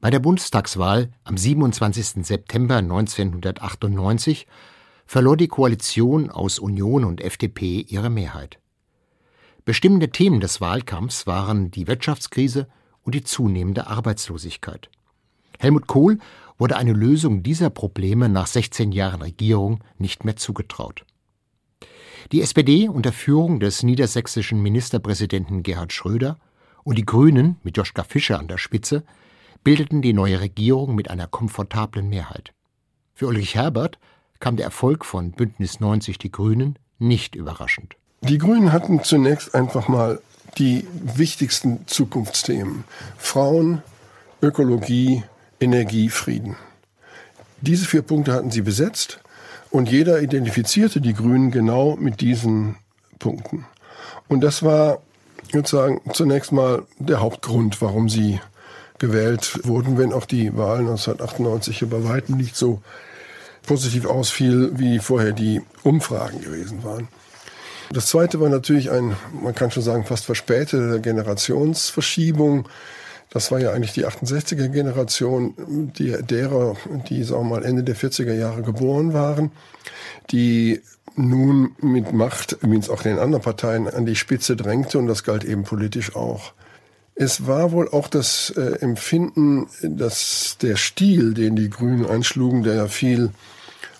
[0.00, 2.24] Bei der Bundestagswahl am 27.
[2.24, 4.46] September 1998
[5.06, 8.60] verlor die Koalition aus Union und FDP ihre Mehrheit.
[9.64, 12.68] Bestimmende Themen des Wahlkampfs waren die Wirtschaftskrise
[13.02, 14.88] und die zunehmende Arbeitslosigkeit.
[15.58, 16.18] Helmut Kohl
[16.58, 21.04] wurde eine Lösung dieser Probleme nach 16 Jahren Regierung nicht mehr zugetraut.
[22.30, 26.38] Die SPD unter Führung des niedersächsischen Ministerpräsidenten Gerhard Schröder
[26.84, 29.02] und die Grünen mit Joschka Fischer an der Spitze
[29.64, 32.52] bildeten die neue Regierung mit einer komfortablen Mehrheit.
[33.14, 33.98] Für Ulrich Herbert
[34.40, 37.96] kam der Erfolg von Bündnis 90 Die Grünen nicht überraschend.
[38.22, 40.20] Die Grünen hatten zunächst einfach mal
[40.58, 42.84] die wichtigsten Zukunftsthemen.
[43.16, 43.82] Frauen,
[44.42, 45.22] Ökologie,
[45.60, 46.56] Energie, Frieden.
[47.60, 49.20] Diese vier Punkte hatten sie besetzt
[49.70, 52.76] und jeder identifizierte die Grünen genau mit diesen
[53.18, 53.66] Punkten.
[54.28, 55.02] Und das war
[55.52, 58.40] sozusagen zunächst mal der Hauptgrund, warum sie
[58.98, 62.82] gewählt wurden, wenn auch die Wahl 1998 über weitem nicht so
[63.66, 67.08] positiv ausfiel, wie vorher die Umfragen gewesen waren.
[67.90, 72.68] Das zweite war natürlich ein, man kann schon sagen, fast verspätete Generationsverschiebung.
[73.30, 75.54] Das war ja eigentlich die 68er Generation
[75.98, 76.76] die, derer,
[77.08, 79.52] die sagen wir mal Ende der 40er Jahre geboren waren,
[80.30, 80.82] die
[81.16, 85.24] nun mit Macht, wie es auch den anderen Parteien, an die Spitze drängte und das
[85.24, 86.52] galt eben politisch auch.
[87.20, 92.74] Es war wohl auch das äh, Empfinden, dass der Stil, den die Grünen einschlugen, der
[92.74, 93.30] ja viel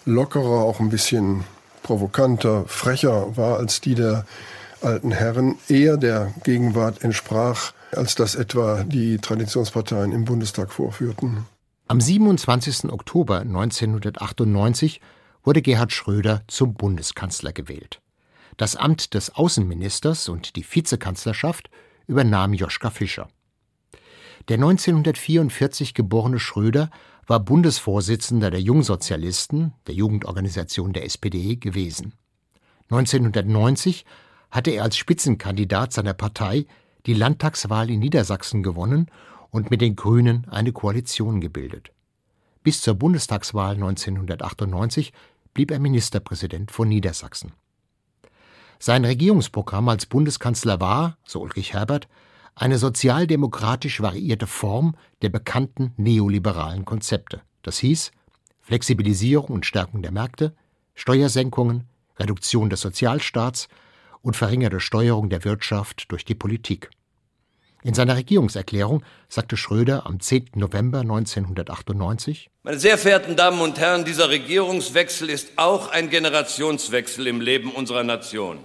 [0.04, 1.42] lockerer, auch ein bisschen
[1.82, 4.24] provokanter, frecher war als die der
[4.82, 11.44] alten Herren, eher der Gegenwart entsprach, als das etwa die Traditionsparteien im Bundestag vorführten.
[11.88, 12.84] Am 27.
[12.84, 15.00] Oktober 1998
[15.42, 18.00] wurde Gerhard Schröder zum Bundeskanzler gewählt.
[18.56, 21.68] Das Amt des Außenministers und die Vizekanzlerschaft
[22.08, 23.28] übernahm Joschka Fischer.
[24.48, 26.90] Der 1944 geborene Schröder
[27.26, 32.14] war Bundesvorsitzender der Jungsozialisten, der Jugendorganisation der SPD, gewesen.
[32.90, 34.06] 1990
[34.50, 36.66] hatte er als Spitzenkandidat seiner Partei
[37.04, 39.10] die Landtagswahl in Niedersachsen gewonnen
[39.50, 41.92] und mit den Grünen eine Koalition gebildet.
[42.62, 45.12] Bis zur Bundestagswahl 1998
[45.52, 47.52] blieb er Ministerpräsident von Niedersachsen.
[48.78, 52.08] Sein Regierungsprogramm als Bundeskanzler war, so Ulrich Herbert,
[52.54, 57.42] eine sozialdemokratisch variierte Form der bekannten neoliberalen Konzepte.
[57.62, 58.12] Das hieß
[58.60, 60.54] Flexibilisierung und Stärkung der Märkte,
[60.94, 61.84] Steuersenkungen,
[62.18, 63.68] Reduktion des Sozialstaats
[64.22, 66.90] und verringerte Steuerung der Wirtschaft durch die Politik.
[67.84, 70.50] In seiner Regierungserklärung sagte Schröder am 10.
[70.56, 77.40] November 1998 Meine sehr verehrten Damen und Herren, dieser Regierungswechsel ist auch ein Generationswechsel im
[77.40, 78.58] Leben unserer Nation.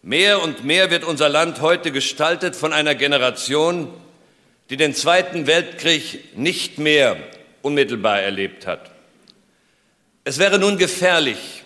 [0.00, 3.88] Mehr und mehr wird unser Land heute gestaltet von einer Generation,
[4.70, 7.18] die den Zweiten Weltkrieg nicht mehr
[7.60, 8.92] unmittelbar erlebt hat.
[10.24, 11.64] Es wäre nun gefährlich,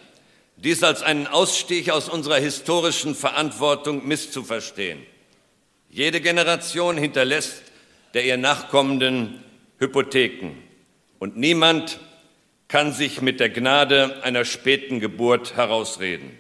[0.57, 4.99] dies als einen Ausstieg aus unserer historischen Verantwortung misszuverstehen.
[5.93, 7.65] Jede Generation hinterlässt
[8.15, 9.43] der ihr Nachkommenden
[9.79, 10.53] Hypotheken.
[11.19, 11.99] Und niemand
[12.69, 16.39] kann sich mit der Gnade einer späten Geburt herausreden.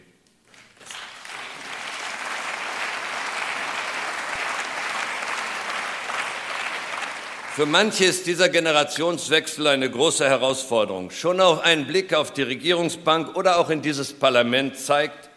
[7.56, 11.10] Für manche ist dieser Generationswechsel eine große Herausforderung.
[11.10, 15.29] Schon auch ein Blick auf die Regierungsbank oder auch in dieses Parlament zeigt,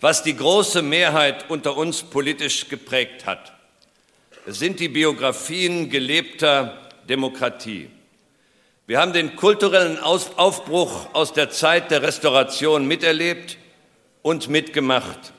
[0.00, 3.52] was die große Mehrheit unter uns politisch geprägt hat.
[4.46, 6.78] Es sind die Biografien gelebter
[7.08, 7.90] Demokratie.
[8.86, 13.58] Wir haben den kulturellen Aufbruch aus der Zeit der Restauration miterlebt
[14.22, 15.32] und mitgemacht.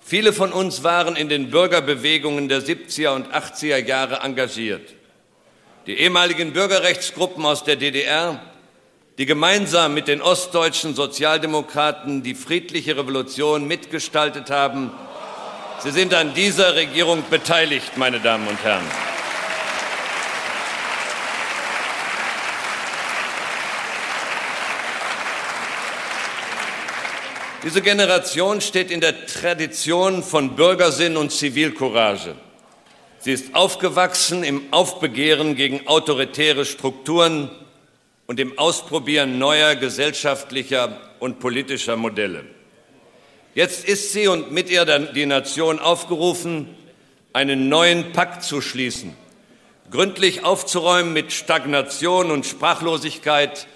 [0.00, 4.94] Viele von uns waren in den Bürgerbewegungen der 70er und 80er Jahre engagiert.
[5.86, 8.40] Die ehemaligen Bürgerrechtsgruppen aus der DDR
[9.20, 14.90] die gemeinsam mit den ostdeutschen Sozialdemokraten die friedliche Revolution mitgestaltet haben.
[15.80, 18.86] Sie sind an dieser Regierung beteiligt, meine Damen und Herren.
[27.62, 32.36] Diese Generation steht in der Tradition von Bürgersinn und Zivilcourage.
[33.18, 37.50] Sie ist aufgewachsen im Aufbegehren gegen autoritäre Strukturen,
[38.30, 42.44] und dem Ausprobieren neuer gesellschaftlicher und politischer Modelle.
[43.56, 46.68] Jetzt ist sie und mit ihr die Nation aufgerufen,
[47.32, 49.16] einen neuen Pakt zu schließen,
[49.90, 53.66] gründlich aufzuräumen mit Stagnation und Sprachlosigkeit,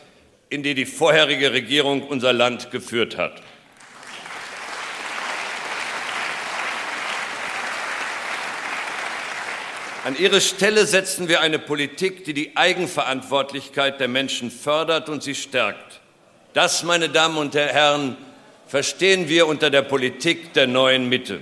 [0.50, 3.42] in die die vorherige Regierung unser Land geführt hat.
[10.04, 15.34] An ihre Stelle setzen wir eine Politik, die die Eigenverantwortlichkeit der Menschen fördert und sie
[15.34, 16.02] stärkt.
[16.52, 18.18] Das, meine Damen und Herren,
[18.66, 21.40] verstehen wir unter der Politik der neuen Mitte.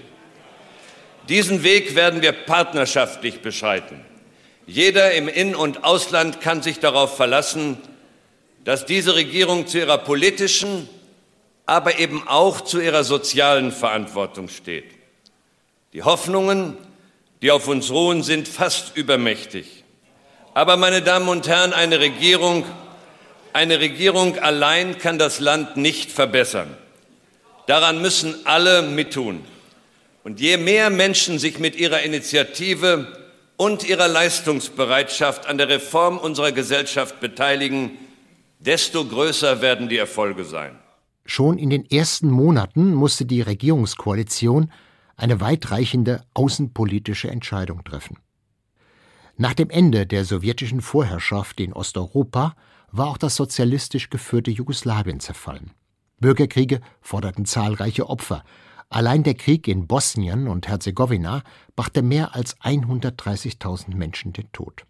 [1.28, 4.00] Diesen Weg werden wir partnerschaftlich beschreiten.
[4.64, 7.78] Jeder im In- und Ausland kann sich darauf verlassen,
[8.64, 10.88] dass diese Regierung zu ihrer politischen,
[11.66, 14.86] aber eben auch zu ihrer sozialen Verantwortung steht.
[15.94, 16.76] Die Hoffnungen,
[17.42, 19.84] die auf uns ruhen, sind fast übermächtig.
[20.54, 22.64] Aber, meine Damen und Herren, eine Regierung,
[23.52, 26.76] eine Regierung allein kann das Land nicht verbessern.
[27.66, 29.40] Daran müssen alle mittun.
[30.24, 33.08] Und je mehr Menschen sich mit ihrer Initiative
[33.56, 37.98] und ihrer Leistungsbereitschaft an der Reform unserer Gesellschaft beteiligen,
[38.60, 40.78] desto größer werden die Erfolge sein.
[41.24, 44.70] Schon in den ersten Monaten musste die Regierungskoalition
[45.22, 48.18] eine weitreichende außenpolitische Entscheidung treffen.
[49.36, 52.54] Nach dem Ende der sowjetischen Vorherrschaft in Osteuropa
[52.90, 55.70] war auch das sozialistisch geführte Jugoslawien zerfallen.
[56.18, 58.44] Bürgerkriege forderten zahlreiche Opfer.
[58.90, 61.42] Allein der Krieg in Bosnien und Herzegowina
[61.76, 64.84] brachte mehr als 130.000 Menschen den Tod.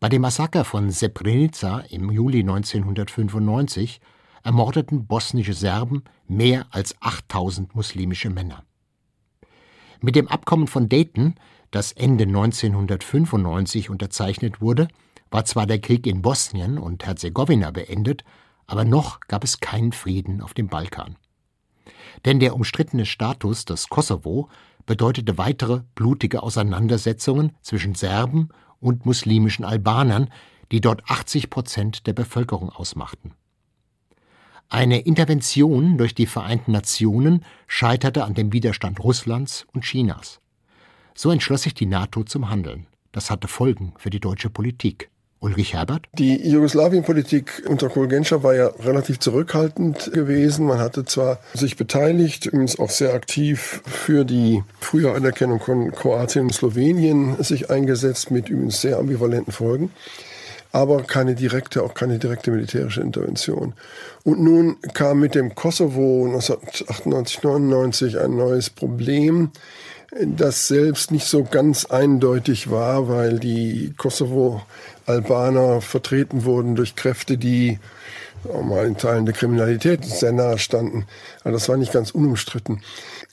[0.00, 4.00] Bei dem Massaker von Srebrenica im Juli 1995
[4.42, 8.63] ermordeten bosnische Serben mehr als 8000 muslimische Männer.
[10.04, 11.36] Mit dem Abkommen von Dayton,
[11.70, 14.88] das Ende 1995 unterzeichnet wurde,
[15.30, 18.22] war zwar der Krieg in Bosnien und Herzegowina beendet,
[18.66, 21.16] aber noch gab es keinen Frieden auf dem Balkan.
[22.26, 24.50] Denn der umstrittene Status des Kosovo
[24.84, 28.50] bedeutete weitere blutige Auseinandersetzungen zwischen Serben
[28.80, 30.28] und muslimischen Albanern,
[30.70, 33.32] die dort 80 Prozent der Bevölkerung ausmachten.
[34.68, 40.40] Eine Intervention durch die Vereinten Nationen scheiterte an dem Widerstand Russlands und Chinas.
[41.14, 42.86] So entschloss sich die NATO zum Handeln.
[43.12, 45.10] Das hatte Folgen für die deutsche Politik.
[45.38, 46.06] Ulrich Herbert?
[46.14, 50.66] Die Jugoslawienpolitik unter Kohl Genscher war ja relativ zurückhaltend gewesen.
[50.66, 56.46] Man hatte zwar sich beteiligt, übrigens auch sehr aktiv für die frühe Anerkennung von Kroatien
[56.46, 59.90] und Slowenien sich eingesetzt, mit übrigens sehr ambivalenten Folgen
[60.74, 63.74] aber keine direkte, auch keine direkte militärische Intervention.
[64.24, 69.52] Und nun kam mit dem Kosovo 1998, 99 ein neues Problem,
[70.20, 77.78] das selbst nicht so ganz eindeutig war, weil die Kosovo-Albaner vertreten wurden durch Kräfte, die
[78.46, 81.06] auch mal in Teilen der Kriminalität sehr nahe standen.
[81.42, 82.80] Also das war nicht ganz unumstritten.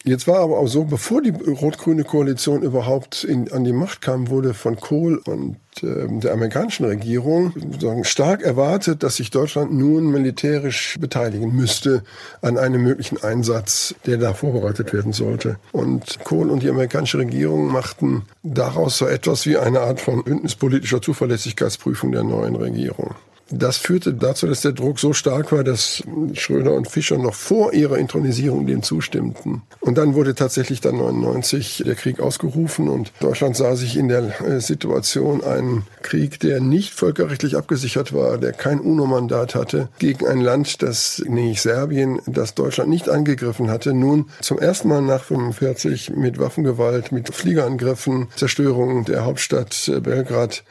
[0.03, 4.29] Jetzt war aber auch so, bevor die rot-grüne Koalition überhaupt in, an die Macht kam,
[4.29, 10.09] wurde von Kohl und äh, der amerikanischen Regierung sagen, stark erwartet, dass sich Deutschland nun
[10.11, 12.03] militärisch beteiligen müsste
[12.41, 15.57] an einem möglichen Einsatz, der da vorbereitet werden sollte.
[15.71, 21.01] Und Kohl und die amerikanische Regierung machten daraus so etwas wie eine Art von bündnispolitischer
[21.01, 23.13] Zuverlässigkeitsprüfung der neuen Regierung.
[23.51, 26.03] Das führte dazu, dass der Druck so stark war, dass
[26.33, 29.61] Schröder und Fischer noch vor ihrer Intronisierung dem zustimmten.
[29.81, 34.41] Und dann wurde tatsächlich dann 99 der Krieg ausgerufen und Deutschland sah sich in der
[34.41, 40.39] äh, Situation einen Krieg, der nicht völkerrechtlich abgesichert war, der kein UNO-Mandat hatte, gegen ein
[40.39, 46.11] Land, das, nämlich Serbien, das Deutschland nicht angegriffen hatte, nun zum ersten Mal nach 45
[46.11, 50.63] mit Waffengewalt, mit Fliegerangriffen, Zerstörung der Hauptstadt äh, Belgrad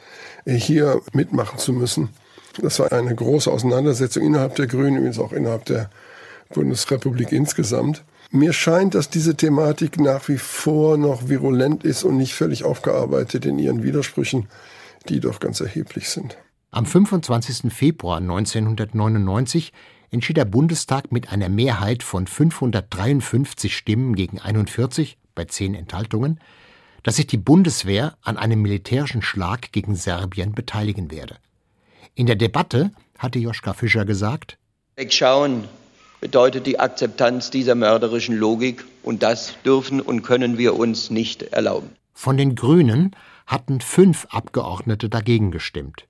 [0.45, 2.09] äh, hier mitmachen zu müssen.
[2.59, 5.89] Das war eine große Auseinandersetzung innerhalb der Grünen, übrigens auch innerhalb der
[6.53, 8.03] Bundesrepublik insgesamt.
[8.31, 13.45] Mir scheint, dass diese Thematik nach wie vor noch virulent ist und nicht völlig aufgearbeitet
[13.45, 14.47] in ihren Widersprüchen,
[15.09, 16.37] die doch ganz erheblich sind.
[16.71, 17.73] Am 25.
[17.73, 19.73] Februar 1999
[20.11, 26.39] entschied der Bundestag mit einer Mehrheit von 553 Stimmen gegen 41 bei zehn Enthaltungen,
[27.03, 31.37] dass sich die Bundeswehr an einem militärischen Schlag gegen Serbien beteiligen werde.
[32.15, 34.57] In der Debatte hatte Joschka Fischer gesagt,
[34.95, 35.63] Wegschauen
[36.19, 41.89] bedeutet die Akzeptanz dieser mörderischen Logik und das dürfen und können wir uns nicht erlauben.
[42.13, 43.15] Von den Grünen
[43.47, 46.07] hatten fünf Abgeordnete dagegen gestimmt.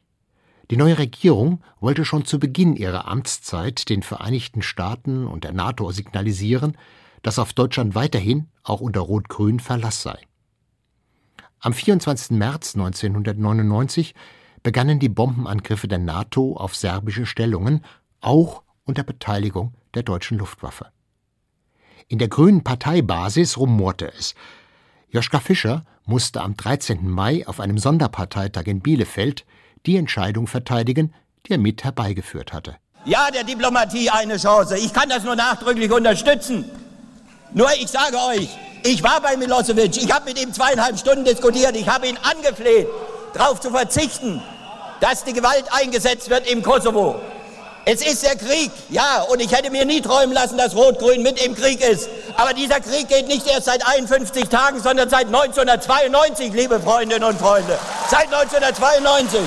[0.69, 5.91] Die neue Regierung wollte schon zu Beginn ihrer Amtszeit den Vereinigten Staaten und der NATO
[5.91, 6.77] signalisieren,
[7.21, 10.17] dass auf Deutschland weiterhin auch unter Rot-Grün Verlass sei.
[11.59, 12.31] Am 24.
[12.37, 14.15] März 1999
[14.63, 17.83] begannen die Bombenangriffe der NATO auf serbische Stellungen,
[18.19, 20.87] auch unter Beteiligung der deutschen Luftwaffe.
[22.07, 24.35] In der grünen Parteibasis rumorte es.
[25.09, 27.07] Joschka Fischer musste am 13.
[27.09, 29.45] Mai auf einem Sonderparteitag in Bielefeld
[29.85, 31.13] die Entscheidung verteidigen,
[31.45, 32.75] die er mit herbeigeführt hatte.
[33.05, 34.77] Ja, der Diplomatie eine Chance.
[34.77, 36.65] Ich kann das nur nachdrücklich unterstützen.
[37.53, 38.49] Nur ich sage euch,
[38.83, 42.87] Ich war bei Milosevic, ich habe mit ihm zweieinhalb Stunden diskutiert, ich habe ihn angefleht,
[43.33, 44.41] darauf zu verzichten,
[45.01, 47.19] dass die Gewalt eingesetzt wird im Kosovo.
[47.83, 51.43] Es ist der Krieg, ja, und ich hätte mir nie träumen lassen, dass Rot-Grün mit
[51.43, 52.07] im Krieg ist.
[52.37, 57.39] Aber dieser Krieg geht nicht erst seit 51 Tagen, sondern seit 1992, liebe Freundinnen und
[57.39, 57.79] Freunde.
[58.07, 59.41] Seit 1992.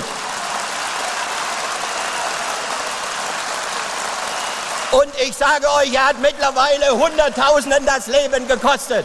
[4.90, 9.04] Und ich sage euch, er hat mittlerweile Hunderttausenden das Leben gekostet.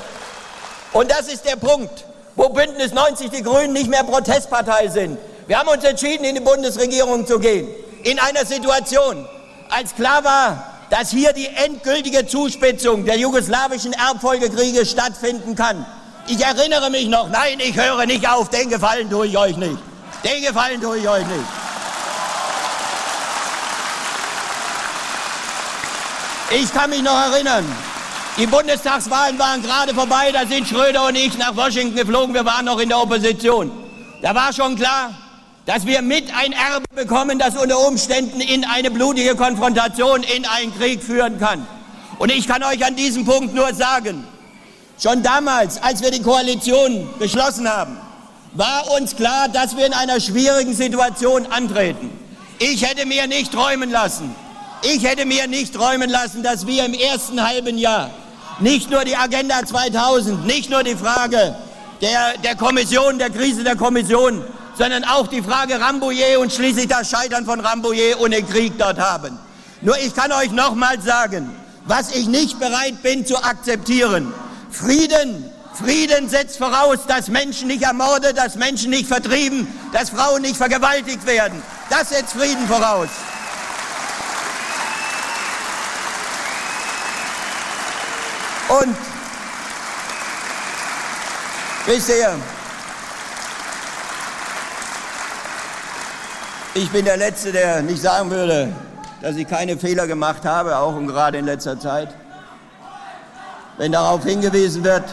[0.94, 2.04] Und das ist der Punkt,
[2.36, 5.20] wo Bündnis 90 die Grünen nicht mehr Protestpartei sind.
[5.50, 7.68] Wir haben uns entschieden, in die Bundesregierung zu gehen
[8.04, 9.28] in einer Situation,
[9.70, 15.88] als klar war, dass hier die endgültige Zuspitzung der jugoslawischen Erbfolgekriege stattfinden kann.
[16.28, 19.80] Ich erinnere mich noch, nein, ich höre nicht auf, den Gefallen tue ich euch nicht.
[20.24, 21.46] Den Gefallen tue ich euch nicht.
[26.62, 27.66] Ich kann mich noch erinnern,
[28.38, 32.66] die Bundestagswahlen waren gerade vorbei, da sind Schröder und ich nach Washington geflogen, wir waren
[32.66, 33.72] noch in der Opposition.
[34.22, 35.10] Da war schon klar,
[35.70, 40.76] dass wir mit ein Erbe bekommen, das unter Umständen in eine blutige Konfrontation, in einen
[40.76, 41.68] Krieg führen kann.
[42.18, 44.24] Und ich kann euch an diesem Punkt nur sagen,
[45.00, 47.98] schon damals, als wir die Koalition beschlossen haben,
[48.54, 52.10] war uns klar, dass wir in einer schwierigen Situation antreten.
[52.58, 54.34] Ich hätte mir nicht träumen lassen,
[54.82, 58.10] ich hätte mir nicht träumen lassen, dass wir im ersten halben Jahr
[58.60, 61.54] nicht nur die Agenda 2000, nicht nur die Frage
[62.02, 64.44] der, der Kommission, der Krise der Kommission,
[64.80, 69.38] sondern auch die Frage Rambouillet und schließlich das Scheitern von Rambouillet den Krieg dort haben.
[69.82, 74.34] Nur ich kann euch nochmal sagen, was ich nicht bereit bin zu akzeptieren.
[74.72, 80.56] Frieden, Frieden setzt voraus, dass Menschen nicht ermordet, dass Menschen nicht vertrieben, dass Frauen nicht
[80.56, 81.62] vergewaltigt werden.
[81.90, 83.10] Das setzt Frieden voraus.
[88.70, 88.96] Und
[91.86, 92.10] wisst
[96.82, 98.74] Ich bin der Letzte, der nicht sagen würde,
[99.22, 102.08] dass ich keine Fehler gemacht habe, auch und gerade in letzter Zeit.
[103.78, 105.04] Wenn darauf hingewiesen wird,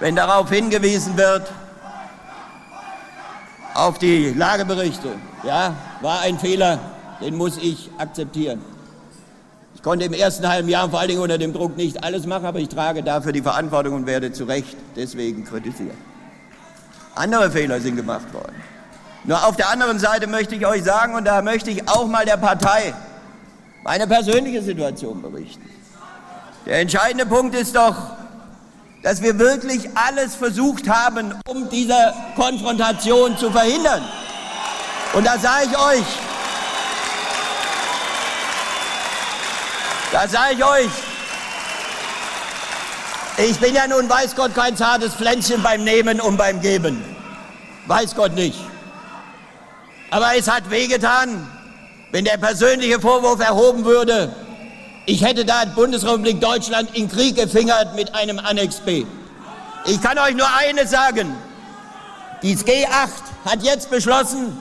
[0.00, 1.50] wenn darauf hingewiesen wird,
[3.72, 5.08] auf die Lageberichte,
[5.44, 6.78] ja, war ein Fehler,
[7.22, 8.60] den muss ich akzeptieren.
[9.74, 12.44] Ich konnte im ersten halben Jahr vor allen Dingen unter dem Druck nicht alles machen,
[12.44, 15.96] aber ich trage dafür die Verantwortung und werde zu Recht deswegen kritisiert.
[17.14, 18.54] Andere Fehler sind gemacht worden.
[19.24, 22.24] Nur auf der anderen Seite möchte ich euch sagen, und da möchte ich auch mal
[22.24, 22.92] der Partei
[23.82, 25.68] meine persönliche Situation berichten.
[26.66, 27.94] Der entscheidende Punkt ist doch,
[29.02, 34.02] dass wir wirklich alles versucht haben, um diese Konfrontation zu verhindern.
[35.12, 36.06] Und da sage ich euch,
[40.10, 40.90] da sage ich euch,
[43.36, 47.04] ich bin ja nun, weiß Gott, kein zartes Pflänzchen beim Nehmen und beim Geben.
[47.86, 48.58] Weiß Gott nicht.
[50.10, 51.46] Aber es hat wehgetan,
[52.12, 54.34] wenn der persönliche Vorwurf erhoben würde,
[55.06, 59.04] ich hätte da Bundesrepublik Deutschland in Krieg gefingert mit einem Annex B.
[59.84, 61.34] Ich kann euch nur eines sagen.
[62.42, 62.86] Die G8
[63.44, 64.56] hat jetzt beschlossen,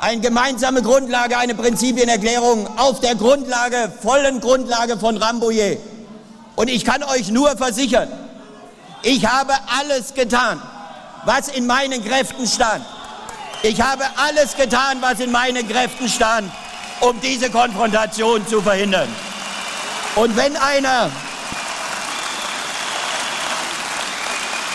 [0.00, 5.78] eine gemeinsame Grundlage, eine Prinzipienerklärung auf der Grundlage, vollen Grundlage von Rambouillet
[6.58, 8.08] und ich kann euch nur versichern,
[9.02, 10.60] ich habe alles getan,
[11.24, 12.84] was in meinen Kräften stand.
[13.62, 16.50] Ich habe alles getan, was in meinen Kräften stand,
[16.98, 19.08] um diese Konfrontation zu verhindern.
[20.16, 21.12] Und wenn einer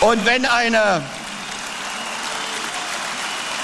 [0.00, 1.02] und wenn einer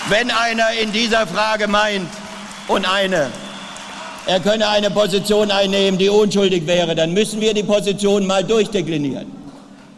[0.09, 2.11] wenn einer in dieser Frage meint
[2.69, 3.31] und eine
[4.27, 9.27] er könne eine Position einnehmen, die unschuldig wäre, dann müssen wir die Position mal durchdeklinieren.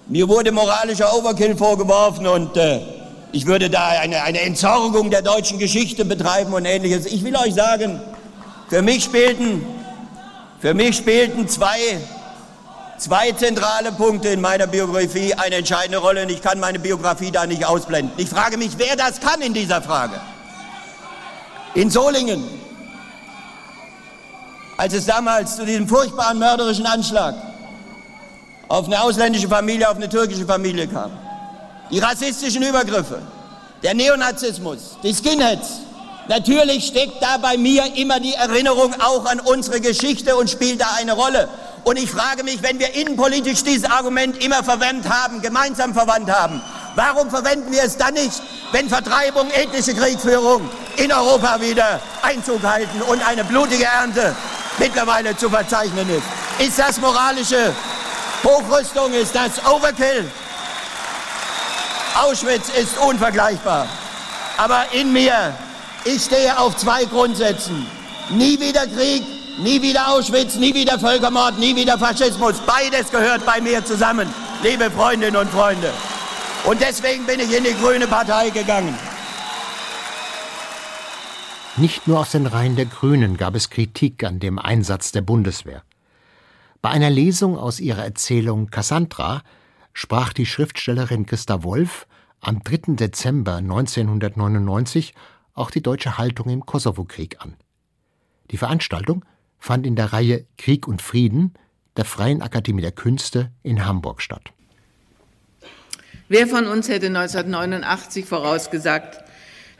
[0.08, 2.80] Mir wurde moralischer Overkill vorgeworfen und äh,
[3.32, 7.06] ich würde da eine, eine Entsorgung der deutschen Geschichte betreiben und ähnliches.
[7.06, 8.00] Ich will euch sagen,
[8.68, 9.64] für mich spielten,
[10.60, 11.78] für mich spielten zwei,
[12.98, 17.46] zwei zentrale Punkte in meiner Biografie eine entscheidende Rolle und ich kann meine Biografie da
[17.46, 18.12] nicht ausblenden.
[18.18, 20.20] Ich frage mich, wer das kann in dieser Frage.
[21.74, 22.44] In Solingen
[24.76, 27.34] als es damals zu diesem furchtbaren mörderischen Anschlag
[28.68, 31.10] auf eine ausländische Familie, auf eine türkische Familie kam.
[31.90, 33.20] Die rassistischen Übergriffe,
[33.82, 35.80] der Neonazismus, die Skinheads.
[36.28, 40.86] Natürlich steckt da bei mir immer die Erinnerung auch an unsere Geschichte und spielt da
[40.98, 41.48] eine Rolle.
[41.84, 46.62] Und ich frage mich, wenn wir innenpolitisch dieses Argument immer verwendet haben, gemeinsam verwandt haben,
[46.94, 53.02] warum verwenden wir es dann nicht, wenn Vertreibung, ethnische Kriegführung in Europa wieder Einzug halten
[53.02, 54.34] und eine blutige Ernte
[54.78, 56.66] mittlerweile zu verzeichnen ist.
[56.66, 57.74] Ist das moralische
[58.44, 59.12] Hochrüstung?
[59.12, 60.30] Ist das Overkill?
[62.20, 63.86] Auschwitz ist unvergleichbar.
[64.58, 65.54] Aber in mir,
[66.04, 67.86] ich stehe auf zwei Grundsätzen.
[68.30, 69.24] Nie wieder Krieg,
[69.58, 72.54] nie wieder Auschwitz, nie wieder Völkermord, nie wieder Faschismus.
[72.66, 75.90] Beides gehört bei mir zusammen, liebe Freundinnen und Freunde.
[76.64, 78.96] Und deswegen bin ich in die Grüne Partei gegangen.
[81.78, 85.82] Nicht nur aus den Reihen der Grünen gab es Kritik an dem Einsatz der Bundeswehr.
[86.82, 89.42] Bei einer Lesung aus ihrer Erzählung Cassandra
[89.94, 92.06] sprach die Schriftstellerin Christa Wolf
[92.40, 92.96] am 3.
[92.96, 95.14] Dezember 1999
[95.54, 97.54] auch die deutsche Haltung im Kosovo-Krieg an.
[98.50, 99.24] Die Veranstaltung
[99.58, 101.54] fand in der Reihe Krieg und Frieden
[101.96, 104.52] der Freien Akademie der Künste in Hamburg statt.
[106.28, 109.21] Wer von uns hätte 1989 vorausgesagt,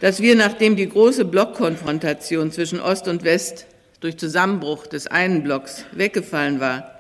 [0.03, 3.67] dass wir, nachdem die große Blockkonfrontation zwischen Ost und West
[4.01, 6.91] durch Zusammenbruch des einen Blocks weggefallen war,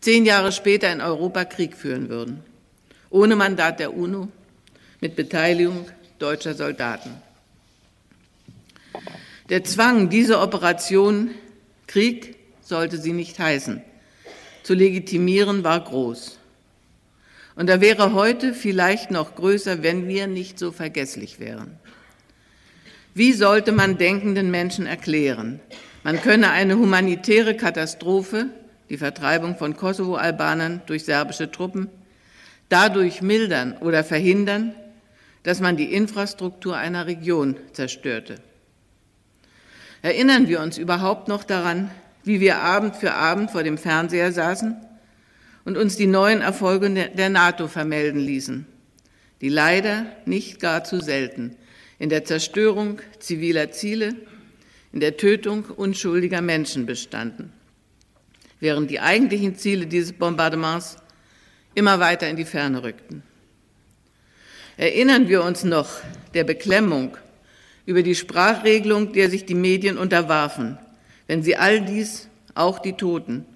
[0.00, 2.42] zehn Jahre später in Europa Krieg führen würden,
[3.10, 4.28] ohne Mandat der UNO,
[5.02, 5.84] mit Beteiligung
[6.18, 7.10] deutscher Soldaten.
[9.50, 11.32] Der Zwang, diese Operation
[11.86, 13.82] Krieg sollte sie nicht heißen,
[14.62, 16.38] zu legitimieren, war groß.
[17.56, 21.78] Und er wäre heute vielleicht noch größer, wenn wir nicht so vergesslich wären.
[23.14, 25.60] Wie sollte man denkenden Menschen erklären,
[26.02, 28.46] man könne eine humanitäre Katastrophe,
[28.88, 31.90] die Vertreibung von Kosovo-Albanern durch serbische Truppen,
[32.70, 34.74] dadurch mildern oder verhindern,
[35.42, 38.36] dass man die Infrastruktur einer Region zerstörte.
[40.00, 41.90] Erinnern wir uns überhaupt noch daran,
[42.24, 44.74] wie wir Abend für Abend vor dem Fernseher saßen
[45.66, 48.66] und uns die neuen Erfolge der NATO vermelden ließen,
[49.42, 51.56] die leider nicht gar zu selten
[52.02, 54.16] in der Zerstörung ziviler Ziele,
[54.92, 57.52] in der Tötung unschuldiger Menschen bestanden,
[58.58, 60.96] während die eigentlichen Ziele dieses Bombardements
[61.76, 63.22] immer weiter in die Ferne rückten.
[64.76, 66.00] Erinnern wir uns noch
[66.34, 67.16] der Beklemmung
[67.86, 70.78] über die Sprachregelung, der sich die Medien unterwarfen,
[71.28, 72.26] wenn sie all dies,
[72.56, 73.46] auch die Toten,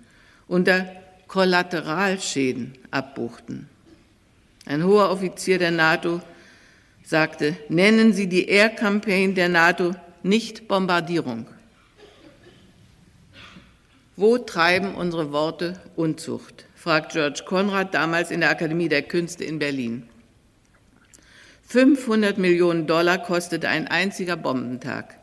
[0.47, 0.87] unter
[1.27, 3.69] Kollateralschäden abbuchten.
[4.67, 6.21] Ein hoher Offizier der NATO
[7.07, 11.47] sagte, nennen Sie die Air Campaign der NATO nicht Bombardierung.
[14.17, 16.67] Wo treiben unsere Worte Unzucht?
[16.75, 20.09] fragt George Konrad damals in der Akademie der Künste in Berlin.
[21.69, 25.17] 500 Millionen Dollar kostete ein einziger Bombentag.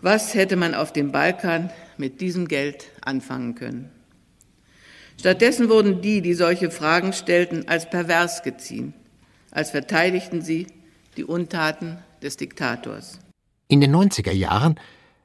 [0.00, 3.90] Was hätte man auf dem Balkan mit diesem Geld anfangen können?
[5.18, 8.94] Stattdessen wurden die, die solche Fragen stellten, als pervers geziehen,
[9.56, 10.66] als verteidigten sie
[11.16, 13.18] die Untaten des Diktators.
[13.68, 14.78] In den 90er Jahren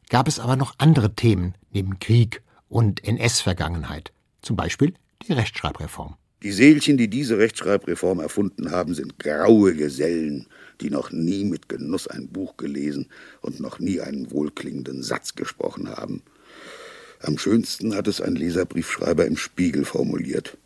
[0.09, 4.93] gab es aber noch andere Themen neben Krieg und NS-Vergangenheit, zum Beispiel
[5.27, 6.15] die Rechtschreibreform.
[6.43, 10.47] Die Seelchen, die diese Rechtschreibreform erfunden haben, sind graue Gesellen,
[10.79, 13.09] die noch nie mit Genuss ein Buch gelesen
[13.41, 16.23] und noch nie einen wohlklingenden Satz gesprochen haben.
[17.19, 20.57] Am schönsten hat es ein Leserbriefschreiber im Spiegel formuliert.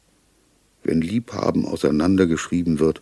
[0.84, 3.02] Wenn Liebhaben auseinandergeschrieben wird,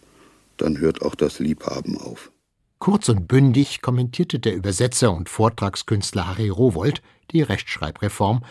[0.64, 2.32] dann hört auch das Liebhaben auf.
[2.80, 8.44] Kurz und bündig kommentierte der Übersetzer und Vortragskünstler Harry Rowold die Rechtschreibreform,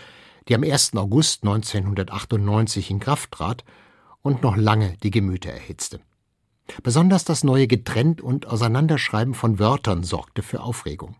[0.49, 0.97] die am 1.
[0.97, 3.65] August 1998 in Kraft trat
[4.23, 6.01] und noch lange die Gemüter erhitzte.
[6.83, 11.17] Besonders das neue Getrennt- und Auseinanderschreiben von Wörtern sorgte für Aufregung.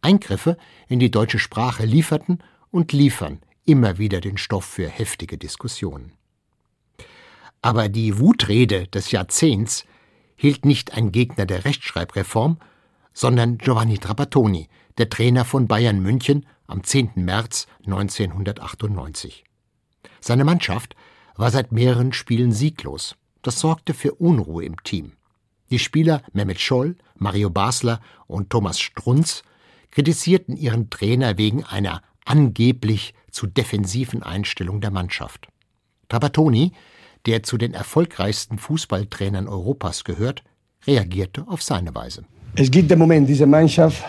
[0.00, 0.56] Eingriffe
[0.88, 6.12] in die deutsche Sprache lieferten und liefern immer wieder den Stoff für heftige Diskussionen.
[7.62, 9.84] Aber die Wutrede des Jahrzehnts
[10.36, 12.58] hielt nicht ein Gegner der Rechtschreibreform,
[13.12, 14.68] sondern Giovanni Trapattoni,
[14.98, 17.12] der Trainer von Bayern München am 10.
[17.16, 19.44] März 1998.
[20.20, 20.94] Seine Mannschaft
[21.36, 23.16] war seit mehreren Spielen sieglos.
[23.42, 25.12] Das sorgte für Unruhe im Team.
[25.70, 29.42] Die Spieler Mehmet Scholl, Mario Basler und Thomas Strunz
[29.90, 35.48] kritisierten ihren Trainer wegen einer angeblich zu defensiven Einstellung der Mannschaft.
[36.08, 36.72] Trapattoni,
[37.26, 40.42] der zu den erfolgreichsten Fußballtrainern Europas gehört,
[40.86, 42.24] reagierte auf seine Weise.
[42.56, 44.02] Es gibt im Moment diese Mannschaft,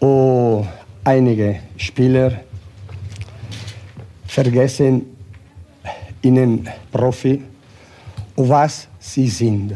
[0.00, 0.66] wo
[1.04, 2.40] einige Spieler
[4.26, 5.16] vergessen,
[6.22, 7.42] ihnen Profi,
[8.36, 9.74] was sie sind.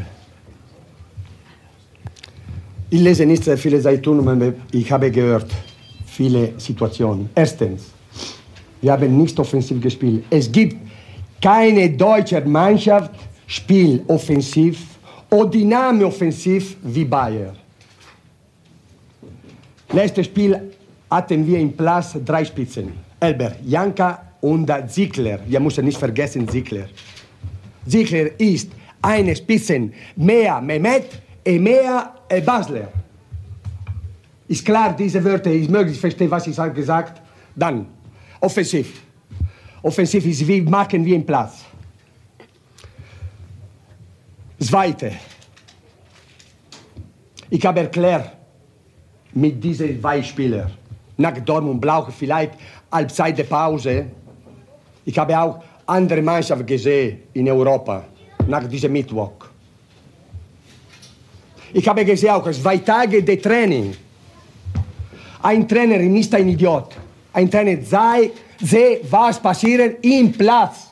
[2.91, 5.51] Ich lese nicht sehr viele Zeitungen, aber ich habe gehört,
[6.07, 7.29] viele Situationen.
[7.35, 7.87] Erstens,
[8.81, 10.25] wir haben nicht offensiv gespielt.
[10.31, 10.77] Es gibt
[11.45, 13.11] keine deutsche Mannschaft,
[13.47, 14.79] spielt offensiv
[15.29, 17.55] oder dynamisch offensiv wie Bayern.
[19.93, 20.73] Letztes Spiel
[21.11, 22.95] hatten wir im Platz drei Spitzen.
[23.21, 25.41] Elber, Janka und Ziegler.
[25.47, 26.87] Wir müssen nicht vergessen Ziegler.
[27.87, 28.71] Ziegler ist
[29.03, 31.09] eine Spitze mehr Mehmet
[31.47, 32.11] und mehr
[32.47, 32.89] Basler.
[34.49, 37.21] Ist klar, diese Wörter ist möglich, verstehe, was ich habe gesagt.
[37.55, 37.87] Dann,
[38.41, 39.04] offensiv.
[39.85, 41.63] Offensiv ist wie machen wir im Platz.
[44.59, 45.13] Zweite.
[47.51, 48.31] Ich habe erklärt,
[49.35, 50.71] mit diesen zwei Spielern,
[51.19, 52.53] nach Dortmund brauche vielleicht
[52.91, 54.07] Halbzeit der Pause.
[55.05, 58.05] Ich habe auch andere Mannschaften gesehen in Europa,
[58.47, 59.35] nach diesem Mittwoch.
[61.75, 63.95] Ich habe gesehen auch zwei Tage de Training.
[65.43, 66.97] Ein Trainer ist ein Idiot.
[67.35, 70.89] Ein Trainer sei, sehe, was passiert im Platz.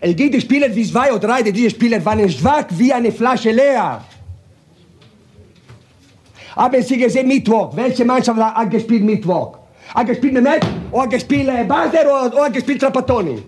[0.00, 4.02] Es gibt Spieler wie zwei oder drei, diese Spieler waren schwach wie eine Flasche leer.
[6.56, 7.74] Haben Sie gesehen Mittwoch?
[7.76, 9.58] Welche Mannschaft hat gespielt Mittwoch?
[9.94, 13.42] Hat gespielt Mehmet oder gespielt Basler oder, oder gespielt Trapattoni?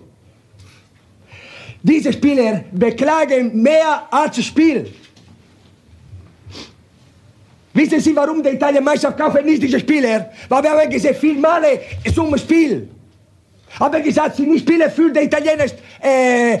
[1.83, 4.91] Diese Spieler beklagen mehr als Spiel.
[7.73, 10.31] Wissen Sie, warum die Italien-Mannschaft kaufen nicht diese Spieler?
[10.47, 11.81] Weil wir haben gesehen, viel Male
[12.13, 12.87] zum Spiel.
[13.79, 16.59] Haben gesagt, sie nicht spielen für die italienischen äh,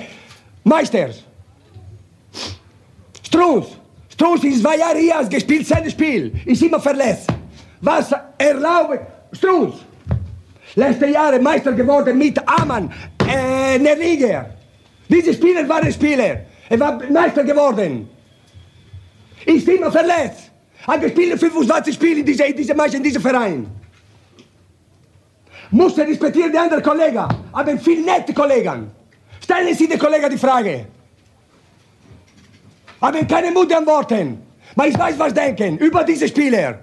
[0.63, 1.23] Meisters.
[3.23, 3.67] Strunz.
[4.09, 6.33] Strunz ist zwei Jahre hier, gespielt sein Spiel.
[6.45, 7.27] Ist immer verletzt.
[7.81, 8.99] Was erlaubt
[9.31, 9.75] Strunz?
[10.75, 12.91] Letzte Jahre Meister geworden mit Amann,
[13.27, 14.49] äh, Nerliger.
[15.07, 16.41] Diese Spieler waren Spieler.
[16.69, 18.09] Er war Meister geworden.
[19.45, 20.51] Ist immer verletzt.
[20.87, 23.67] Hat gespielt 25 Spiele in diesem diese Match, in diesem Verein.
[25.71, 27.25] Musste respektieren die anderen Kollegen.
[27.51, 28.91] Aber viel nette Kollegen.
[29.43, 30.85] Stellen Sie den Kollegen die Frage.
[33.01, 34.41] Haben keine Mut antworten.
[34.75, 36.79] Aber ich weiß, was denken über diese Spieler.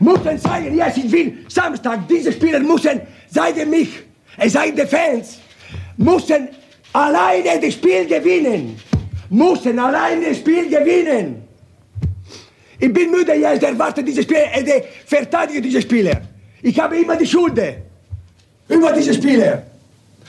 [0.00, 3.90] Müssen sagen, yes, ich will Samstag, diese Spieler müssen, sagen mich,
[4.38, 5.38] es seien die Fans,
[5.96, 6.48] müssen
[6.92, 8.78] alleine das Spiel gewinnen.
[9.28, 11.45] Müssen alleine das Spiel gewinnen.
[12.78, 16.20] Ich bin müde jetzt, erwarte diese Spieler, äh, verteidige diese Spieler.
[16.62, 17.58] Ich habe immer die Schuld
[18.68, 19.62] über diese Spieler.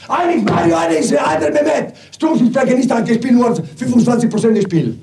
[0.08, 1.94] Einer ist Mario, einer ist der andere Mehmet.
[2.12, 4.96] Ist nicht hat gespielt, nur 25 Prozent des Spiels.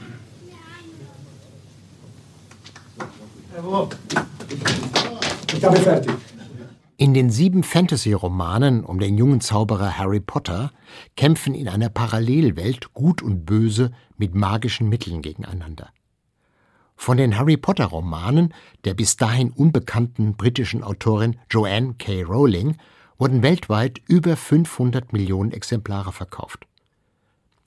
[5.56, 6.12] Ich habe fertig.
[6.96, 10.70] In den sieben Fantasy-Romanen um den jungen Zauberer Harry Potter
[11.16, 15.90] kämpfen in einer Parallelwelt Gut und Böse mit magischen Mitteln gegeneinander.
[16.96, 18.54] Von den Harry Potter-Romanen
[18.84, 22.22] der bis dahin unbekannten britischen Autorin Joanne K.
[22.22, 22.76] Rowling
[23.18, 26.66] wurden weltweit über 500 Millionen Exemplare verkauft.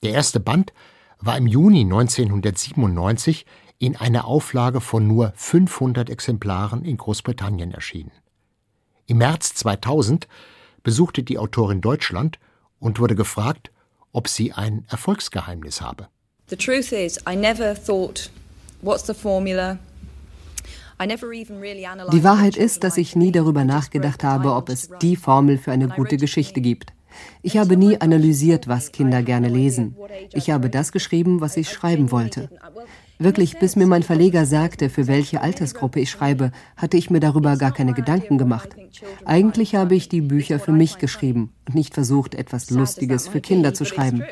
[0.02, 0.72] Der erste Band
[1.20, 3.46] war im Juni 1997
[3.78, 8.12] in einer Auflage von nur 500 Exemplaren in Großbritannien erschienen.
[9.06, 10.28] Im März 2000
[10.82, 12.38] besuchte die Autorin Deutschland
[12.78, 13.70] und wurde gefragt,
[14.12, 16.08] ob sie ein Erfolgsgeheimnis habe.
[16.48, 18.30] The truth is, I never thought,
[18.82, 19.78] what's the formula?
[21.00, 25.88] Die Wahrheit ist, dass ich nie darüber nachgedacht habe, ob es die Formel für eine
[25.88, 26.92] gute Geschichte gibt.
[27.42, 29.96] Ich habe nie analysiert, was Kinder gerne lesen.
[30.32, 32.48] Ich habe das geschrieben, was ich schreiben wollte.
[33.20, 37.56] Wirklich, bis mir mein Verleger sagte, für welche Altersgruppe ich schreibe, hatte ich mir darüber
[37.56, 38.70] gar keine Gedanken gemacht.
[39.24, 43.74] Eigentlich habe ich die Bücher für mich geschrieben und nicht versucht, etwas Lustiges für Kinder
[43.74, 44.22] zu schreiben.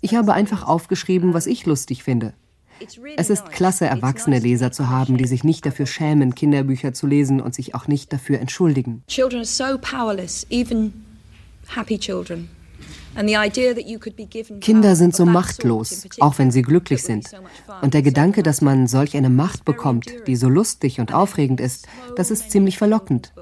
[0.00, 2.32] Ich habe einfach aufgeschrieben, was ich lustig finde.
[3.16, 7.40] Es ist klasse, erwachsene Leser zu haben, die sich nicht dafür schämen, Kinderbücher zu lesen
[7.40, 9.02] und sich auch nicht dafür entschuldigen.
[14.60, 17.30] Kinder sind so machtlos, auch wenn sie glücklich sind.
[17.80, 21.86] Und der Gedanke, dass man solch eine Macht bekommt, die so lustig und aufregend ist,
[22.16, 23.32] das ist ziemlich verlockend.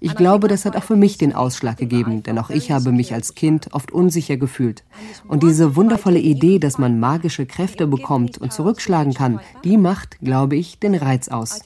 [0.00, 3.12] Ich glaube, das hat auch für mich den Ausschlag gegeben, denn auch ich habe mich
[3.12, 4.82] als Kind oft unsicher gefühlt.
[5.28, 10.56] Und diese wundervolle Idee, dass man magische Kräfte bekommt und zurückschlagen kann, die macht, glaube
[10.56, 11.60] ich, den Reiz aus.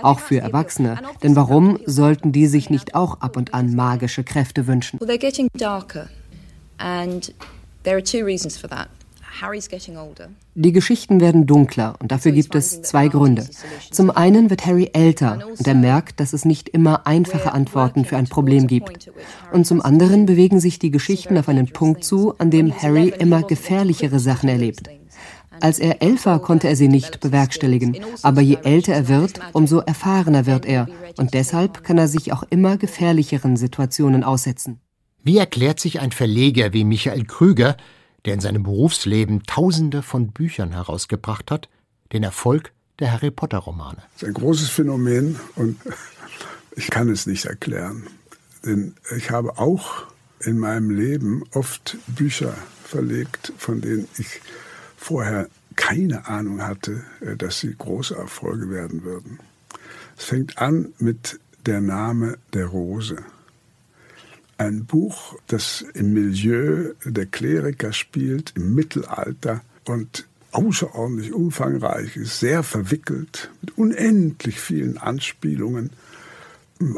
[0.00, 0.98] Auch für Erwachsene.
[1.22, 4.98] Denn warum sollten die sich nicht auch ab und an magische Kräfte wünschen?
[6.78, 7.32] And
[7.84, 8.88] there are two reasons for that.
[10.54, 13.48] Die Geschichten werden dunkler und dafür gibt es zwei Gründe.
[13.90, 18.16] Zum einen wird Harry älter und er merkt, dass es nicht immer einfache Antworten für
[18.16, 19.10] ein Problem gibt.
[19.52, 23.42] Und zum anderen bewegen sich die Geschichten auf einen Punkt zu, an dem Harry immer
[23.42, 24.88] gefährlichere Sachen erlebt.
[25.60, 29.78] Als er elf war, konnte er sie nicht bewerkstelligen, aber je älter er wird, umso
[29.78, 34.80] erfahrener wird er und deshalb kann er sich auch immer gefährlicheren Situationen aussetzen.
[35.22, 37.76] Wie erklärt sich ein Verleger wie Michael Krüger,
[38.24, 41.68] der in seinem Berufsleben Tausende von Büchern herausgebracht hat,
[42.12, 44.02] den Erfolg der Harry Potter Romane?
[44.14, 45.78] Das ist ein großes Phänomen und
[46.74, 48.06] Ich kann es nicht erklären.
[48.64, 50.06] Denn ich habe auch
[50.40, 52.54] in meinem Leben oft Bücher
[52.84, 54.40] verlegt, von denen ich
[54.96, 59.38] vorher keine Ahnung hatte, äh, dass sie große Erfolge werden würden.
[60.16, 63.16] Es fängt an mit Der Name der Rose.
[64.62, 72.62] Ein Buch, das im Milieu der Kleriker spielt, im Mittelalter und außerordentlich umfangreich ist, sehr
[72.62, 75.90] verwickelt, mit unendlich vielen Anspielungen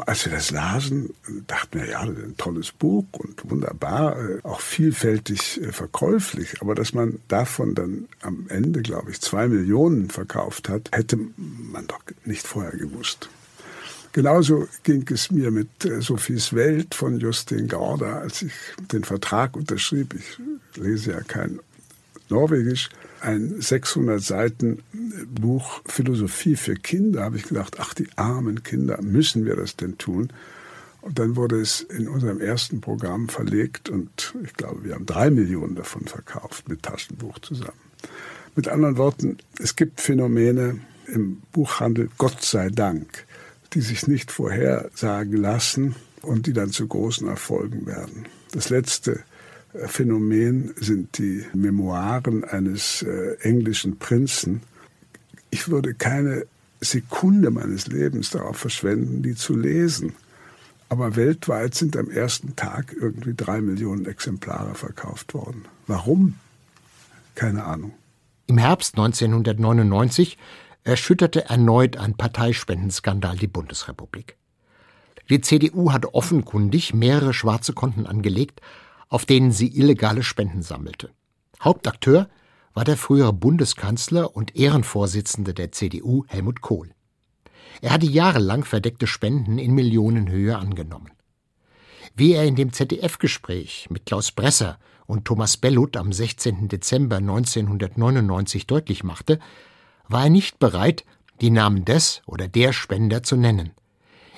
[0.05, 1.13] als wir das lasen,
[1.45, 6.61] dachten wir, ja, ein tolles Buch und wunderbar, äh, auch vielfältig äh, verkäuflich.
[6.61, 11.85] Aber dass man davon dann am Ende, glaube ich, zwei Millionen verkauft hat, hätte man
[11.85, 13.29] doch nicht vorher gewusst.
[14.15, 18.53] Genauso ging es mir mit äh, Sophies Welt von Justin Gauder, als ich
[18.93, 20.13] den Vertrag unterschrieb.
[20.13, 20.39] Ich
[20.81, 21.59] lese ja kein
[22.29, 22.87] Norwegisch
[23.19, 24.83] ein 600 Seiten
[25.27, 29.97] Buch Philosophie für Kinder, habe ich gedacht, ach, die armen Kinder, müssen wir das denn
[29.97, 30.29] tun?
[31.01, 35.29] Und dann wurde es in unserem ersten Programm verlegt und ich glaube, wir haben drei
[35.29, 37.73] Millionen davon verkauft mit Taschenbuch zusammen.
[38.55, 43.24] Mit anderen Worten, es gibt Phänomene im Buchhandel, Gott sei Dank,
[43.75, 48.25] die sich nicht vorhersagen lassen und die dann zu großen Erfolgen werden.
[48.51, 49.23] Das letzte
[49.85, 54.61] Phänomen sind die Memoiren eines äh, englischen Prinzen.
[55.49, 56.45] Ich würde keine
[56.79, 60.13] Sekunde meines Lebens darauf verschwenden, die zu lesen.
[60.87, 65.65] Aber weltweit sind am ersten Tag irgendwie drei Millionen Exemplare verkauft worden.
[65.87, 66.35] Warum?
[67.33, 67.93] Keine Ahnung.
[68.47, 70.37] Im Herbst 1999
[70.85, 74.37] erschütterte erneut ein Parteispendenskandal die Bundesrepublik.
[75.29, 78.61] Die CDU hatte offenkundig mehrere schwarze Konten angelegt,
[79.09, 81.09] auf denen sie illegale Spenden sammelte.
[81.61, 82.29] Hauptakteur
[82.75, 86.91] war der frühere Bundeskanzler und Ehrenvorsitzende der CDU Helmut Kohl.
[87.81, 91.11] Er hatte jahrelang verdeckte Spenden in Millionenhöhe angenommen.
[92.15, 96.67] Wie er in dem ZDF-Gespräch mit Klaus Bresser und Thomas Bellut am 16.
[96.67, 99.39] Dezember 1999 deutlich machte,
[100.07, 101.03] war er nicht bereit,
[101.41, 103.71] die Namen des oder der Spender zu nennen.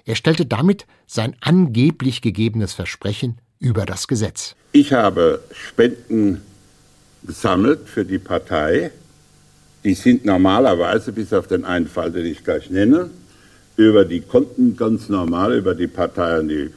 [0.05, 4.55] Er stellte damit sein angeblich gegebenes Versprechen über das Gesetz.
[4.71, 6.41] Ich habe Spenden
[7.23, 8.91] gesammelt für die Partei.
[9.83, 13.09] Die sind normalerweise, bis auf den einen Fall, den ich gleich nenne,
[13.75, 16.71] über die Konten ganz normal über die Partei an die,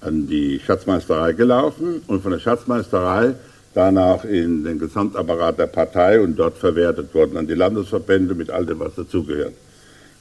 [0.00, 3.34] an die Schatzmeisterei gelaufen und von der Schatzmeisterei
[3.74, 8.66] danach in den Gesamtapparat der Partei und dort verwertet worden an die Landesverbände mit all
[8.66, 9.54] dem, was dazugehört.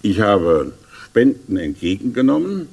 [0.01, 0.73] Ich habe
[1.05, 2.67] Spenden entgegengenommen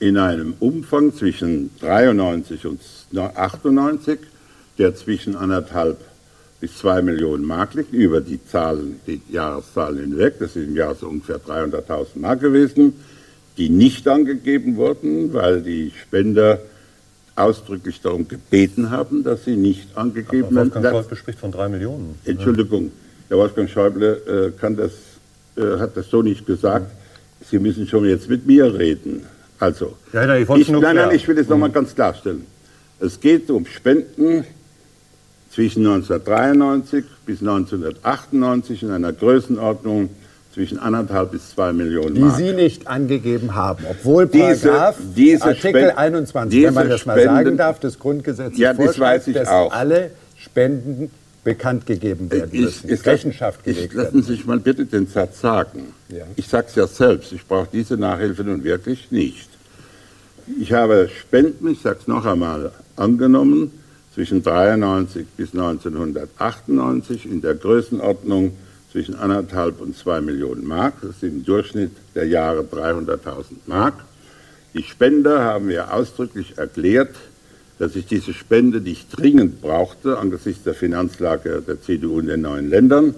[0.00, 2.80] in einem Umfang zwischen 93 und
[3.14, 4.18] 98,
[4.78, 5.98] der zwischen anderthalb
[6.60, 10.34] bis zwei Millionen Mark liegt, über die Zahlen, die Jahreszahlen hinweg.
[10.38, 12.94] Das ist im Jahr so ungefähr 300.000 Mark gewesen,
[13.56, 16.60] die nicht angegeben wurden, weil die Spender
[17.36, 20.72] ausdrücklich darum gebeten haben, dass sie nicht angegeben werden.
[20.72, 22.18] Wolfgang Schäuble spricht von drei Millionen.
[22.24, 22.92] Entschuldigung,
[23.28, 24.92] der Wolfgang Schäuble äh, kann das,
[25.56, 26.90] äh, hat das so nicht gesagt.
[27.50, 29.26] Sie müssen schon jetzt mit mir reden.
[29.58, 31.74] Also, ja, nein, ich, nein, nein, ich will es nochmal mhm.
[31.74, 32.46] ganz klarstellen.
[33.00, 34.44] Es geht um Spenden
[35.50, 40.10] zwischen 1993 bis 1998 in einer Größenordnung
[40.54, 42.38] zwischen anderthalb bis zwei Millionen Mark.
[42.38, 47.18] Die Sie nicht angegeben haben, obwohl Paragraph diese Artikel Spende, 21, wenn man das mal
[47.18, 49.72] Spenden, sagen darf, des Grundgesetzes ja, das weiß ich dass auch.
[49.72, 51.10] alle Spenden
[51.42, 55.40] bekannt gegeben werden müssen, ich, Rechenschaft gelegt ich, Lassen Sie sich mal bitte den Satz
[55.40, 55.92] sagen.
[56.08, 56.24] Ja.
[56.36, 59.48] Ich sage es ja selbst, ich brauche diese Nachhilfe nun wirklich nicht.
[60.60, 63.72] Ich habe Spenden, ich sage es noch einmal, angenommen
[64.14, 68.52] zwischen 93 bis 1998 in der Größenordnung
[68.94, 70.94] zwischen anderthalb und zwei Millionen Mark.
[71.02, 73.94] Das sind im Durchschnitt der Jahre 300.000 Mark.
[74.72, 77.16] Die Spender haben wir ausdrücklich erklärt,
[77.80, 82.70] dass ich diese Spende nicht dringend brauchte angesichts der Finanzlage der CDU in den neuen
[82.70, 83.16] Ländern.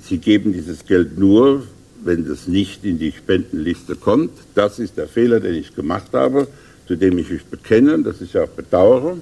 [0.00, 1.66] Sie geben dieses Geld nur,
[2.04, 4.30] wenn es nicht in die Spendenliste kommt.
[4.54, 6.46] Das ist der Fehler, den ich gemacht habe,
[6.86, 9.16] zu dem ich mich bekenne, das ich auch bedauere.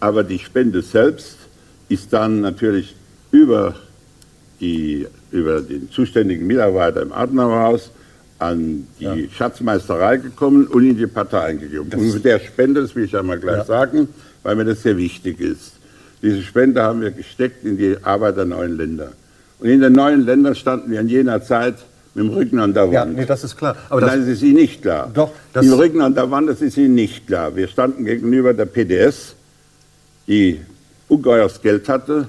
[0.00, 1.36] Aber die Spende selbst
[1.88, 2.96] ist dann natürlich
[3.30, 3.76] über,
[4.60, 7.90] die, über den zuständigen Mitarbeiter im Adenauerhaus
[8.38, 9.16] an die ja.
[9.32, 11.90] Schatzmeisterei gekommen und in die Partei eingegeben.
[11.90, 13.64] Das und mit der Spende, das will ich einmal gleich ja.
[13.64, 14.08] sagen,
[14.42, 15.72] weil mir das sehr wichtig ist.
[16.22, 19.12] Diese Spende haben wir gesteckt in die Arbeit der neuen Länder.
[19.60, 21.74] Und in den neuen Ländern standen wir in jener Zeit
[22.14, 22.92] mit dem Rücken an der Wand.
[22.92, 23.76] Ja, nee, das ist klar.
[23.88, 25.10] Aber Nein, das ist Ihnen nicht klar.
[25.12, 25.30] Doch.
[25.52, 27.54] Das Im Rücken an der Wand, das ist Ihnen nicht klar.
[27.54, 29.34] Wir standen gegenüber der PDS,
[30.26, 30.60] die
[31.08, 32.28] ungeheures Geld hatte.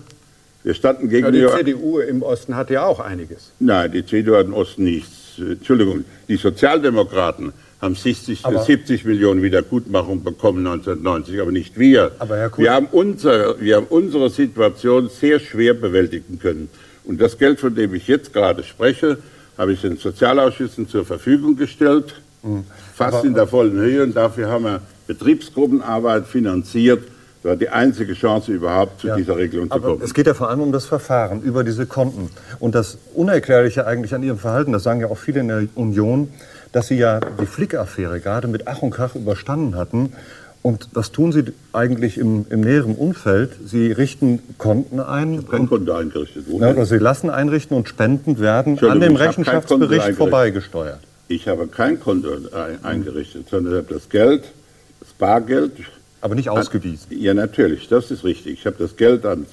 [0.69, 1.57] Wir standen gegenüber...
[1.57, 3.53] Ja, die CDU im Osten hatte ja auch einiges.
[3.57, 5.39] Nein, die CDU hat im Osten nichts.
[5.39, 12.11] Entschuldigung, die Sozialdemokraten haben 60, aber 70 Millionen Wiedergutmachung bekommen 1990, aber nicht wir.
[12.19, 16.69] Aber wir, haben unser, wir haben unsere Situation sehr schwer bewältigen können.
[17.03, 19.17] Und das Geld, von dem ich jetzt gerade spreche,
[19.57, 22.63] habe ich den Sozialausschüssen zur Verfügung gestellt, mhm.
[22.93, 24.03] fast aber, in der vollen Höhe.
[24.03, 27.01] Und dafür haben wir Betriebsgruppenarbeit finanziert.
[27.41, 30.01] Das war die einzige Chance überhaupt, zu ja, dieser Regelung zu kommen.
[30.03, 32.29] Es geht ja vor allem um das Verfahren über diese Konten.
[32.59, 36.29] Und das Unerklärliche eigentlich an Ihrem Verhalten, das sagen ja auch viele in der Union,
[36.73, 40.11] dass Sie ja die Flick-Affäre gerade mit Ach und Krach überstanden hatten.
[40.61, 43.51] Und was tun Sie eigentlich im, im näheren Umfeld?
[43.65, 45.45] Sie richten Konten ein.
[45.45, 46.45] Konto eingerichtet.
[46.49, 50.99] Ja, oder Sie lassen einrichten und Spenden werden an dem Rechenschaftsbericht vorbeigesteuert.
[51.29, 52.27] Ich habe kein Konto
[52.83, 54.43] eingerichtet, sondern ich habe das Geld,
[54.99, 55.71] das Bargeld.
[56.21, 57.07] Aber nicht ausgewiesen.
[57.09, 58.59] Ja, natürlich, das ist richtig.
[58.59, 59.45] Ich habe das Geld an,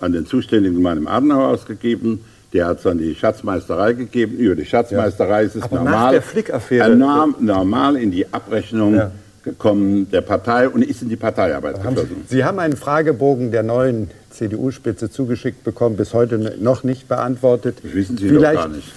[0.00, 2.20] an den Zuständigen in meinem Adenauer ausgegeben
[2.52, 4.36] der hat es an die Schatzmeisterei gegeben.
[4.36, 5.46] Über die Schatzmeisterei ja.
[5.46, 9.10] ist es Aber normal, nach der norm, normal in die Abrechnung ja.
[9.44, 12.24] gekommen der Partei und ist in die Parteiarbeit geflossen.
[12.28, 17.78] Sie haben einen Fragebogen der neuen CDU-Spitze zugeschickt bekommen, bis heute noch nicht beantwortet.
[17.82, 18.88] Das wissen Sie Vielleicht, doch gar nicht.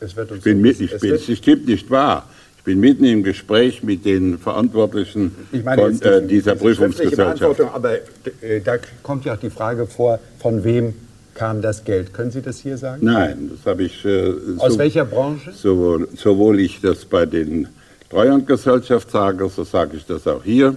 [0.00, 2.28] Es wird uns ich bin mit, ich bin, es stimmt nicht wahr.
[2.60, 7.58] Ich bin mitten im Gespräch mit den Verantwortlichen meine, von äh, dieser Prüfungsgesellschaft.
[7.72, 7.94] Aber
[8.42, 10.92] äh, da kommt ja auch die Frage vor, von wem
[11.32, 12.12] kam das Geld.
[12.12, 13.02] Können Sie das hier sagen?
[13.02, 14.04] Nein, das habe ich.
[14.04, 15.52] Äh, Aus so, welcher Branche?
[15.52, 17.68] Sowohl, sowohl ich das bei den
[18.10, 20.76] Treuhandgesellschaft sage, so sage ich das auch hier.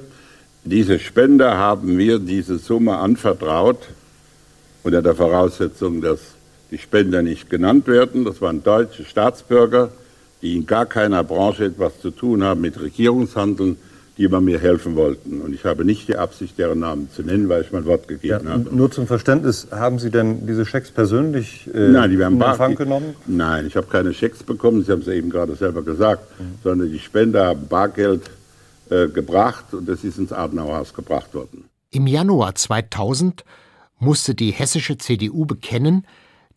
[0.64, 3.90] Diese Spender haben mir diese Summe anvertraut,
[4.84, 6.20] unter der Voraussetzung, dass
[6.72, 8.24] die Spender nicht genannt werden.
[8.24, 9.90] Das waren deutsche Staatsbürger,
[10.44, 13.78] die in gar keiner Branche etwas zu tun haben mit Regierungshandeln
[14.18, 15.42] die bei mir helfen wollten.
[15.42, 18.46] Und ich habe nicht die Absicht, deren Namen zu nennen, weil ich mein Wort gegeben
[18.46, 18.68] ja, habe.
[18.72, 22.76] Nur zum Verständnis, haben Sie denn diese Schecks persönlich äh, Nein, die werden in Empfang
[22.76, 23.16] genommen?
[23.26, 26.60] Nein, ich habe keine Schecks bekommen, Sie haben es ja eben gerade selber gesagt, mhm.
[26.64, 28.30] sondern die Spender haben Bargeld
[28.90, 31.66] äh, gebracht und es ist ins Adenauerhaus gebracht worden.
[31.90, 33.44] Im Januar 2000
[34.00, 36.06] musste die hessische CDU bekennen,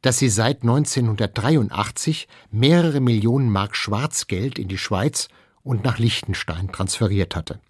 [0.02, 5.28] dass sie seit 1983 mehrere Millionen Mark Schwarzgeld in die Schweiz
[5.62, 7.60] und nach Liechtenstein transferiert hatte.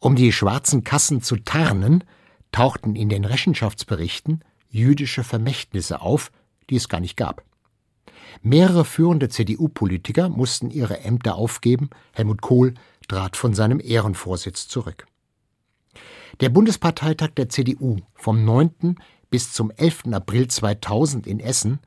[0.00, 2.04] Um die schwarzen Kassen zu tarnen,
[2.52, 6.30] tauchten in den Rechenschaftsberichten jüdische Vermächtnisse auf,
[6.70, 7.42] die es gar nicht gab.
[8.42, 12.74] Mehrere führende CDU-Politiker mussten ihre Ämter aufgeben, Helmut Kohl
[13.08, 15.06] trat von seinem Ehrenvorsitz zurück.
[16.40, 18.96] Der Bundesparteitag der CDU vom 9.
[19.30, 20.12] bis zum 11.
[20.12, 21.80] April 2000 in Essen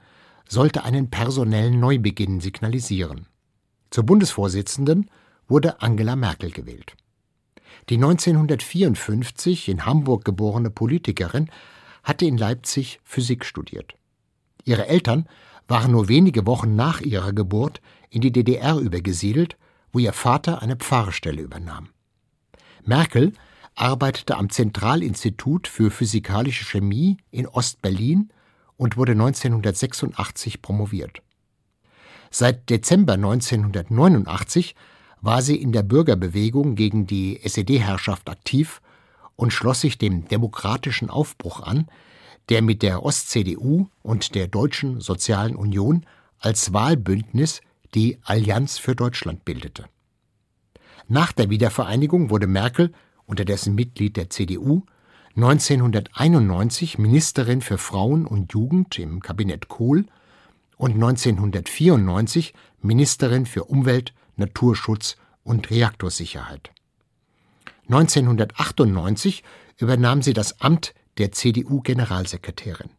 [0.48, 3.28] sollte einen personellen Neubeginn signalisieren.
[3.90, 5.10] Zur Bundesvorsitzenden
[5.48, 6.96] wurde Angela Merkel gewählt.
[7.90, 11.50] Die 1954 in Hamburg geborene Politikerin
[12.04, 13.96] hatte in Leipzig Physik studiert.
[14.64, 15.28] Ihre Eltern
[15.68, 19.58] waren nur wenige Wochen nach ihrer Geburt in die DDR übergesiedelt,
[19.92, 21.90] wo ihr Vater eine Pfarrstelle übernahm.
[22.84, 23.34] Merkel
[23.76, 28.30] arbeitete am Zentralinstitut für physikalische Chemie in Ostberlin
[28.78, 31.22] und wurde 1986 promoviert.
[32.30, 34.76] Seit Dezember 1989
[35.22, 38.82] war sie in der Bürgerbewegung gegen die SED-Herrschaft aktiv
[39.36, 41.88] und schloss sich dem demokratischen Aufbruch an,
[42.50, 46.06] der mit der Ost-CDU und der Deutschen Sozialen Union
[46.40, 47.62] als Wahlbündnis
[47.94, 49.86] die Allianz für Deutschland bildete.
[51.08, 52.94] Nach der Wiedervereinigung wurde Merkel,
[53.32, 54.84] unterdessen Mitglied der CDU,
[55.38, 60.06] 1991 Ministerin für Frauen und Jugend im Kabinett Kohl
[60.76, 66.72] und 1994 Ministerin für Umwelt, Naturschutz und Reaktorsicherheit.
[67.88, 69.44] 1998
[69.78, 72.90] übernahm sie das Amt der CDU-Generalsekretärin.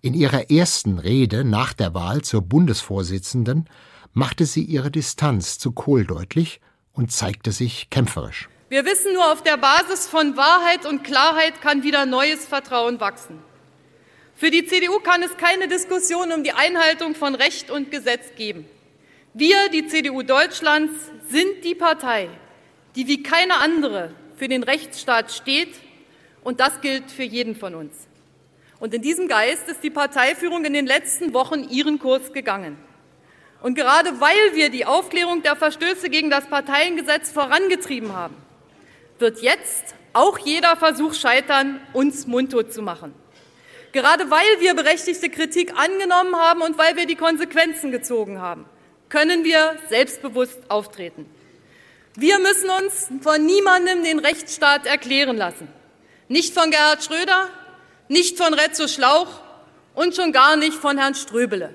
[0.00, 3.68] In ihrer ersten Rede nach der Wahl zur Bundesvorsitzenden
[4.12, 6.60] machte sie ihre Distanz zu Kohl deutlich
[6.92, 8.48] und zeigte sich kämpferisch.
[8.74, 13.38] Wir wissen nur, auf der Basis von Wahrheit und Klarheit kann wieder neues Vertrauen wachsen.
[14.34, 18.68] Für die CDU kann es keine Diskussion um die Einhaltung von Recht und Gesetz geben.
[19.32, 20.92] Wir, die CDU Deutschlands,
[21.28, 22.28] sind die Partei,
[22.96, 25.76] die wie keine andere für den Rechtsstaat steht,
[26.42, 27.94] und das gilt für jeden von uns.
[28.80, 32.76] Und in diesem Geist ist die Parteiführung in den letzten Wochen ihren Kurs gegangen.
[33.62, 38.34] Und gerade weil wir die Aufklärung der Verstöße gegen das Parteiengesetz vorangetrieben haben,
[39.18, 43.14] wird jetzt auch jeder Versuch scheitern, uns mundtot zu machen.
[43.92, 48.66] Gerade weil wir berechtigte Kritik angenommen haben und weil wir die Konsequenzen gezogen haben,
[49.08, 51.26] können wir selbstbewusst auftreten.
[52.16, 55.68] Wir müssen uns von niemandem den Rechtsstaat erklären lassen.
[56.28, 57.48] Nicht von Gerhard Schröder,
[58.08, 59.40] nicht von Retzo Schlauch
[59.94, 61.74] und schon gar nicht von Herrn Ströbele.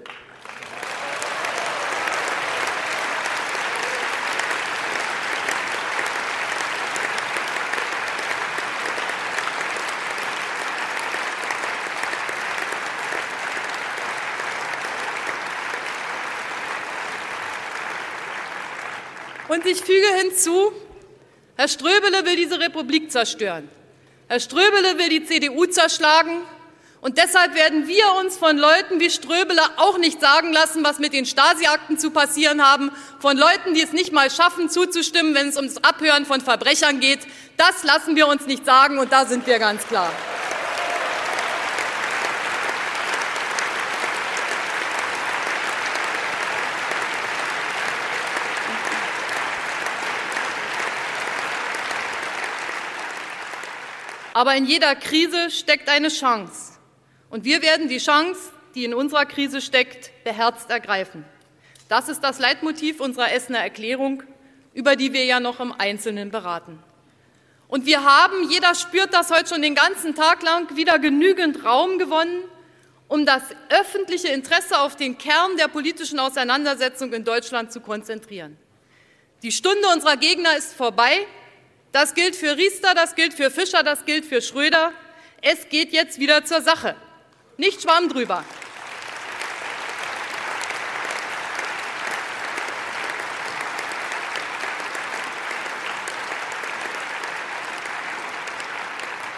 [19.60, 20.72] Und ich füge hinzu,
[21.58, 23.68] Herr Ströbele will diese Republik zerstören.
[24.30, 26.44] Herr Ströbele will die CDU zerschlagen.
[27.02, 31.12] Und deshalb werden wir uns von Leuten wie Ströbele auch nicht sagen lassen, was mit
[31.12, 32.90] den Stasi-Akten zu passieren haben,
[33.20, 37.28] von Leuten, die es nicht mal schaffen, zuzustimmen, wenn es ums Abhören von Verbrechern geht.
[37.58, 40.10] Das lassen wir uns nicht sagen, und da sind wir ganz klar.
[54.40, 56.80] Aber in jeder Krise steckt eine Chance.
[57.30, 58.40] Und wir werden die Chance,
[58.74, 61.26] die in unserer Krise steckt, beherzt ergreifen.
[61.90, 64.24] Das ist das Leitmotiv unserer Essener Erklärung,
[64.74, 66.80] über die wir ja noch im Einzelnen beraten.
[67.68, 71.98] Und wir haben, jeder spürt das heute schon den ganzen Tag lang, wieder genügend Raum
[71.98, 72.42] gewonnen,
[73.10, 78.58] um das öffentliche Interesse auf den Kern der politischen Auseinandersetzung in Deutschland zu konzentrieren.
[79.44, 81.28] Die Stunde unserer Gegner ist vorbei.
[81.92, 84.94] Das gilt für Riester, das gilt für Fischer, das gilt für Schröder.
[85.42, 86.96] Es geht jetzt wieder zur Sache.
[87.58, 88.44] Nicht Schwamm drüber.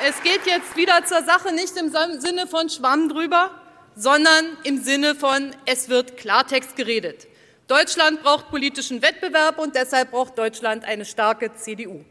[0.03, 1.89] Es geht jetzt wieder zur Sache, nicht im
[2.19, 3.51] Sinne von Schwamm drüber,
[3.95, 7.27] sondern im Sinne von, es wird Klartext geredet.
[7.67, 12.03] Deutschland braucht politischen Wettbewerb und deshalb braucht Deutschland eine starke CDU.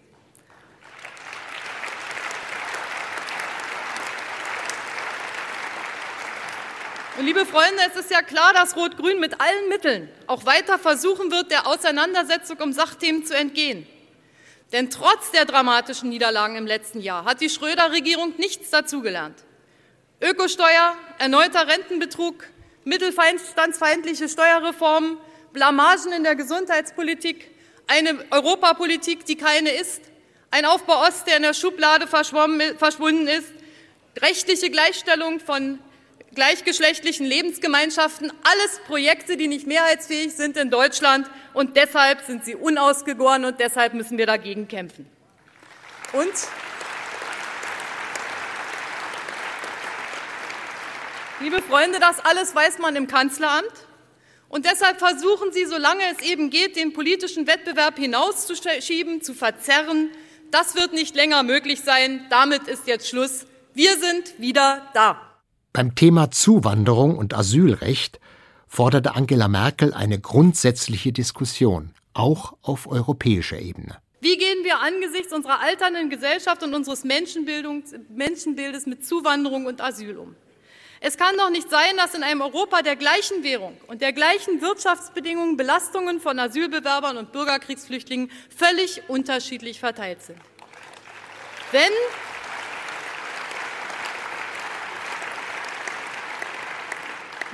[7.20, 11.30] Und liebe Freunde, es ist ja klar, dass Rot-Grün mit allen Mitteln auch weiter versuchen
[11.30, 13.86] wird, der Auseinandersetzung um Sachthemen zu entgehen.
[14.72, 19.36] Denn trotz der dramatischen Niederlagen im letzten Jahr hat die Schröder-Regierung nichts dazugelernt.
[20.22, 22.42] Ökosteuer, erneuter Rentenbetrug,
[22.84, 25.18] mittelstandsfeindliche Steuerreformen,
[25.52, 27.50] Blamagen in der Gesundheitspolitik,
[27.86, 30.00] eine Europapolitik, die keine ist,
[30.50, 33.52] ein Aufbau Ost, der in der Schublade verschwunden ist,
[34.22, 35.80] rechtliche Gleichstellung von
[36.34, 43.44] gleichgeschlechtlichen Lebensgemeinschaften, alles Projekte, die nicht mehrheitsfähig sind in Deutschland und deshalb sind sie unausgegoren
[43.44, 45.08] und deshalb müssen wir dagegen kämpfen.
[46.12, 46.32] Und
[51.42, 53.72] Liebe Freunde, das alles weiß man im Kanzleramt.
[54.50, 60.10] Und deshalb versuchen Sie, solange es eben geht, den politischen Wettbewerb hinauszuschieben, zu verzerren.
[60.50, 62.26] Das wird nicht länger möglich sein.
[62.28, 63.46] Damit ist jetzt Schluss.
[63.72, 65.29] Wir sind wieder da.
[65.72, 68.18] Beim Thema Zuwanderung und Asylrecht
[68.66, 73.98] forderte Angela Merkel eine grundsätzliche Diskussion, auch auf europäischer Ebene.
[74.20, 80.34] Wie gehen wir angesichts unserer alternden Gesellschaft und unseres Menschenbildes mit Zuwanderung und Asyl um?
[81.00, 84.60] Es kann doch nicht sein, dass in einem Europa der gleichen Währung und der gleichen
[84.60, 90.38] Wirtschaftsbedingungen Belastungen von Asylbewerbern und Bürgerkriegsflüchtlingen völlig unterschiedlich verteilt sind.
[91.70, 91.92] Wenn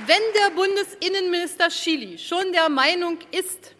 [0.05, 3.73] Wenn der Bundesinnenminister Schily schon der Meinung ist,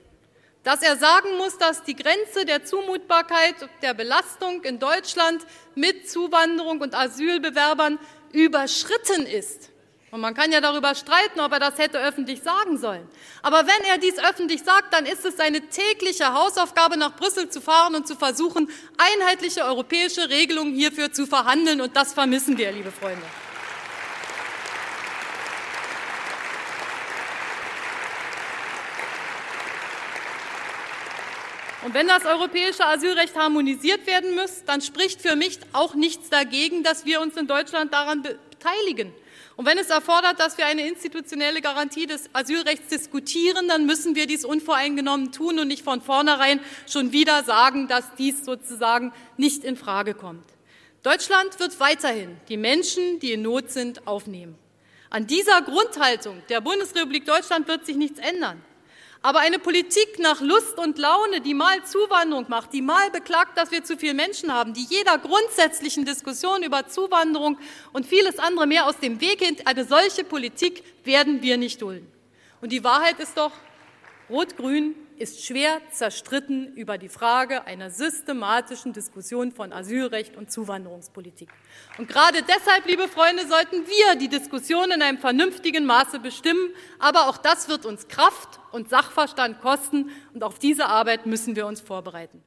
[0.63, 5.45] dass er sagen muss, dass die Grenze der Zumutbarkeit der Belastung in Deutschland
[5.75, 7.99] mit Zuwanderung und Asylbewerbern
[8.33, 9.69] überschritten ist.
[10.09, 13.07] Und man kann ja darüber streiten, ob er das hätte öffentlich sagen sollen.
[13.43, 17.61] Aber wenn er dies öffentlich sagt, dann ist es seine tägliche Hausaufgabe, nach Brüssel zu
[17.61, 21.79] fahren und zu versuchen, einheitliche europäische Regelungen hierfür zu verhandeln.
[21.79, 23.21] Und das vermissen wir, liebe Freunde.
[31.87, 36.83] Und wenn das europäische Asylrecht harmonisiert werden muss, dann spricht für mich auch nichts dagegen,
[36.83, 39.13] dass wir uns in Deutschland daran beteiligen.
[39.55, 44.27] Und wenn es erfordert, dass wir eine institutionelle Garantie des Asylrechts diskutieren, dann müssen wir
[44.27, 46.59] dies unvoreingenommen tun und nicht von vornherein
[46.89, 50.43] schon wieder sagen, dass dies sozusagen nicht in Frage kommt.
[51.03, 54.57] Deutschland wird weiterhin die Menschen, die in Not sind, aufnehmen.
[55.09, 58.61] An dieser Grundhaltung der Bundesrepublik Deutschland wird sich nichts ändern.
[59.21, 63.71] Aber eine Politik nach Lust und Laune, die mal Zuwanderung macht, die mal beklagt, dass
[63.71, 67.57] wir zu viele Menschen haben, die jeder grundsätzlichen Diskussion über Zuwanderung
[67.93, 72.11] und vieles andere mehr aus dem Weg geht, eine solche Politik werden wir nicht dulden.
[72.61, 73.51] Und die Wahrheit ist doch,
[74.29, 81.49] Rot-Grün ist schwer zerstritten über die Frage einer systematischen Diskussion von Asylrecht und Zuwanderungspolitik.
[81.97, 86.69] Und gerade deshalb, liebe Freunde, sollten wir die Diskussion in einem vernünftigen Maße bestimmen.
[86.99, 90.09] Aber auch das wird uns Kraft und Sachverstand kosten.
[90.33, 92.43] Und auf diese Arbeit müssen wir uns vorbereiten.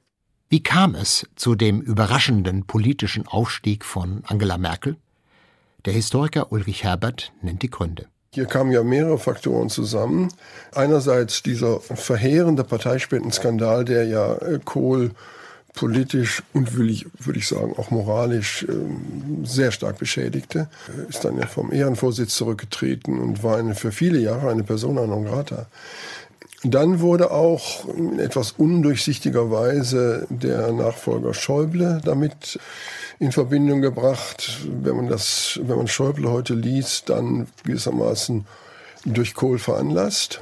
[0.49, 4.97] Wie kam es zu dem überraschenden politischen Aufstieg von Angela Merkel?
[5.85, 8.09] Der Historiker Ulrich Herbert nennt die Gründe.
[8.33, 10.29] Hier kamen ja mehrere Faktoren zusammen.
[10.73, 15.11] Einerseits dieser verheerende Parteispendenskandal, der ja äh, Kohl
[15.75, 18.73] politisch und will ich, würde ich sagen auch moralisch äh,
[19.45, 20.69] sehr stark beschädigte,
[21.09, 25.25] ist dann ja vom Ehrenvorsitz zurückgetreten und war eine, für viele Jahre eine Persona non
[25.25, 25.67] grata.
[26.63, 32.59] Dann wurde auch in etwas undurchsichtiger Weise der Nachfolger Schäuble damit
[33.19, 34.59] in Verbindung gebracht.
[34.67, 38.47] Wenn man das, wenn man Schäuble heute liest, dann gewissermaßen
[39.07, 40.41] durch Kohl veranlasst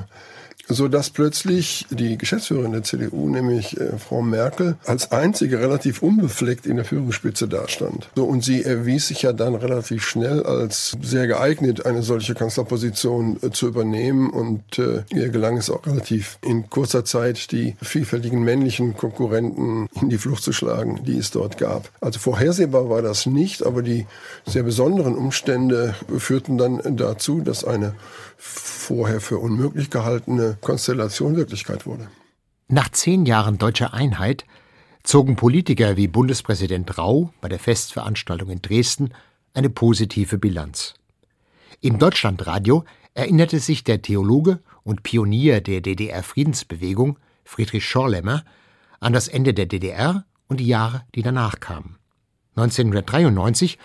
[0.69, 6.67] so dass plötzlich die Geschäftsführerin der CDU, nämlich äh, Frau Merkel, als einzige relativ unbefleckt
[6.67, 8.09] in der Führungsspitze dastand.
[8.15, 13.39] So, und sie erwies sich ja dann relativ schnell als sehr geeignet, eine solche Kanzlerposition
[13.43, 18.43] äh, zu übernehmen und äh, ihr gelang es auch relativ in kurzer Zeit, die vielfältigen
[18.43, 21.91] männlichen Konkurrenten in die Flucht zu schlagen, die es dort gab.
[22.01, 24.07] Also vorhersehbar war das nicht, aber die
[24.47, 27.95] sehr besonderen Umstände führten dann dazu, dass eine
[28.37, 32.09] vorher für unmöglich gehaltene Konstellation Wirklichkeit wurde.
[32.69, 34.45] Nach zehn Jahren deutscher Einheit
[35.03, 39.15] zogen Politiker wie Bundespräsident Rau bei der Festveranstaltung in Dresden
[39.55, 40.95] eine positive Bilanz.
[41.81, 42.85] Im Deutschlandradio
[43.15, 48.45] erinnerte sich der Theologe und Pionier der DDR-Friedensbewegung Friedrich Schorlemmer
[49.01, 51.97] an das Ende der DDR und die Jahre, die danach kamen.
[52.57, 53.79] 1993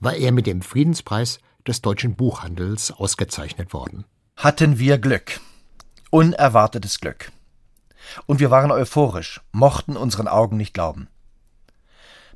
[0.00, 4.04] war er mit dem Friedenspreis des deutschen Buchhandels ausgezeichnet worden.
[4.36, 5.40] Hatten wir Glück.
[6.10, 7.32] Unerwartetes Glück.
[8.26, 11.08] Und wir waren euphorisch, mochten unseren Augen nicht glauben.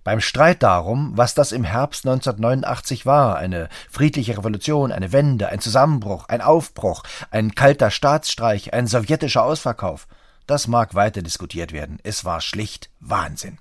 [0.03, 5.61] Beim Streit darum, was das im Herbst 1989 war, eine friedliche Revolution, eine Wende, ein
[5.61, 10.09] Zusammenbruch, ein Aufbruch, ein kalter Staatsstreich, ein sowjetischer Ausverkauf,
[10.47, 11.99] das mag weiter diskutiert werden.
[12.03, 13.59] Es war schlicht Wahnsinn.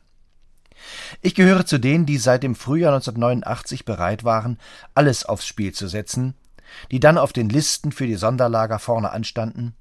[1.22, 4.57] Ich gehöre zu denen, die seit dem Frühjahr 1989 bereit waren,
[4.95, 6.36] alles aufs Spiel zu setzen,
[6.89, 9.76] die dann auf den Listen für die Sonderlager vorne anstanden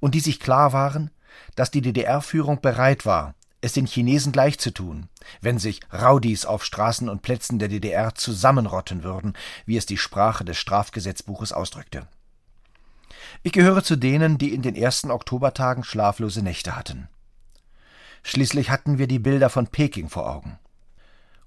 [0.00, 1.10] und die sich klar waren,
[1.56, 5.08] dass die DDR-Führung bereit war, es den Chinesen gleichzutun,
[5.40, 9.32] wenn sich Raudis auf Straßen und Plätzen der DDR zusammenrotten würden,
[9.64, 12.06] wie es die Sprache des Strafgesetzbuches ausdrückte.
[13.42, 17.08] Ich gehöre zu denen, die in den ersten Oktobertagen schlaflose Nächte hatten.
[18.22, 20.58] Schließlich hatten wir die Bilder von Peking vor Augen.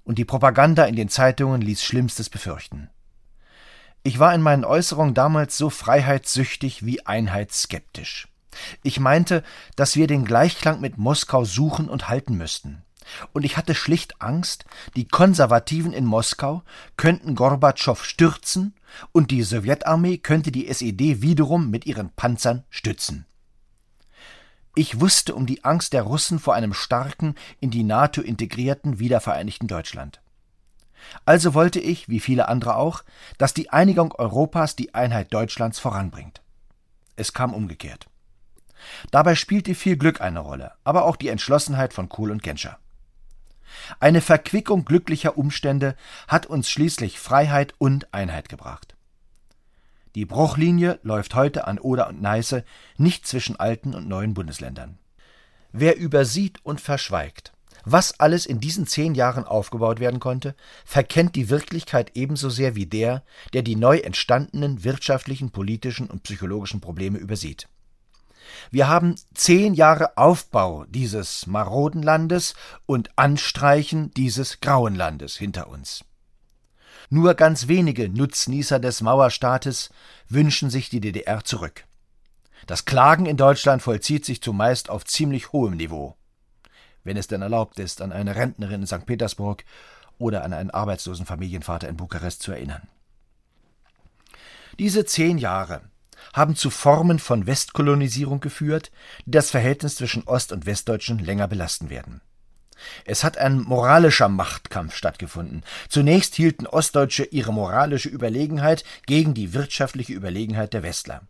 [0.04, 2.90] Und die Propaganda in den Zeitungen ließ Schlimmstes befürchten.
[4.08, 8.30] Ich war in meinen Äußerungen damals so freiheitssüchtig wie einheitsskeptisch.
[8.82, 9.44] Ich meinte,
[9.76, 12.84] dass wir den Gleichklang mit Moskau suchen und halten müssten.
[13.34, 14.64] Und ich hatte schlicht Angst,
[14.96, 16.64] die Konservativen in Moskau
[16.96, 18.76] könnten Gorbatschow stürzen
[19.12, 23.26] und die Sowjetarmee könnte die SED wiederum mit ihren Panzern stützen.
[24.74, 29.68] Ich wusste um die Angst der Russen vor einem starken, in die NATO integrierten, wiedervereinigten
[29.68, 30.22] Deutschland.
[31.26, 33.04] Also wollte ich, wie viele andere auch,
[33.38, 36.42] dass die Einigung Europas die Einheit Deutschlands voranbringt.
[37.16, 38.08] Es kam umgekehrt.
[39.12, 42.78] Dabei spielte viel Glück eine Rolle, aber auch die Entschlossenheit von Kohl und Genscher.
[44.00, 45.96] Eine Verquickung glücklicher Umstände
[46.28, 48.96] hat uns schließlich Freiheit und Einheit gebracht.
[50.16, 52.64] Die Bruchlinie läuft heute an Oder und Neiße
[52.98, 54.98] nicht zwischen alten und neuen Bundesländern.
[55.72, 57.54] Wer übersieht und verschweigt,
[57.92, 62.86] was alles in diesen zehn Jahren aufgebaut werden konnte, verkennt die Wirklichkeit ebenso sehr wie
[62.86, 63.24] der,
[63.54, 67.70] der die neu entstandenen wirtschaftlichen, politischen und psychologischen Probleme übersieht.
[68.72, 76.04] Wir haben zehn Jahre Aufbau dieses maroden Landes und Anstreichen dieses grauen Landes hinter uns.
[77.10, 79.92] Nur ganz wenige Nutznießer des Mauerstaates
[80.28, 81.86] wünschen sich die DDR zurück.
[82.66, 86.18] Das Klagen in Deutschland vollzieht sich zumeist auf ziemlich hohem Niveau.
[87.08, 89.06] Wenn es denn erlaubt ist, an eine Rentnerin in St.
[89.06, 89.64] Petersburg
[90.18, 92.82] oder an einen arbeitslosen Familienvater in Bukarest zu erinnern.
[94.78, 95.80] Diese zehn Jahre
[96.34, 98.92] haben zu Formen von Westkolonisierung geführt,
[99.26, 102.20] die das Verhältnis zwischen Ost- und Westdeutschen länger belasten werden.
[103.06, 105.64] Es hat ein moralischer Machtkampf stattgefunden.
[105.88, 111.22] Zunächst hielten Ostdeutsche ihre moralische Überlegenheit gegen die wirtschaftliche Überlegenheit der Westler.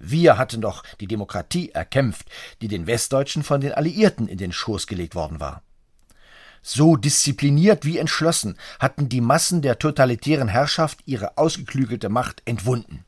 [0.00, 2.26] Wir hatten doch die Demokratie erkämpft,
[2.62, 5.62] die den Westdeutschen von den Alliierten in den Schoß gelegt worden war.
[6.62, 13.04] So diszipliniert wie entschlossen hatten die Massen der totalitären Herrschaft ihre ausgeklügelte Macht entwunden.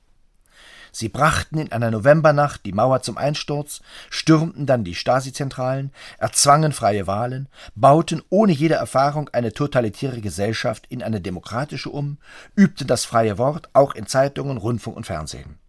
[0.94, 3.80] Sie brachten in einer Novembernacht die Mauer zum Einsturz,
[4.10, 11.02] stürmten dann die Stasi-Zentralen, erzwangen freie Wahlen, bauten ohne jede Erfahrung eine totalitäre Gesellschaft in
[11.02, 12.18] eine demokratische um,
[12.54, 15.61] übten das freie Wort auch in Zeitungen, Rundfunk und Fernsehen.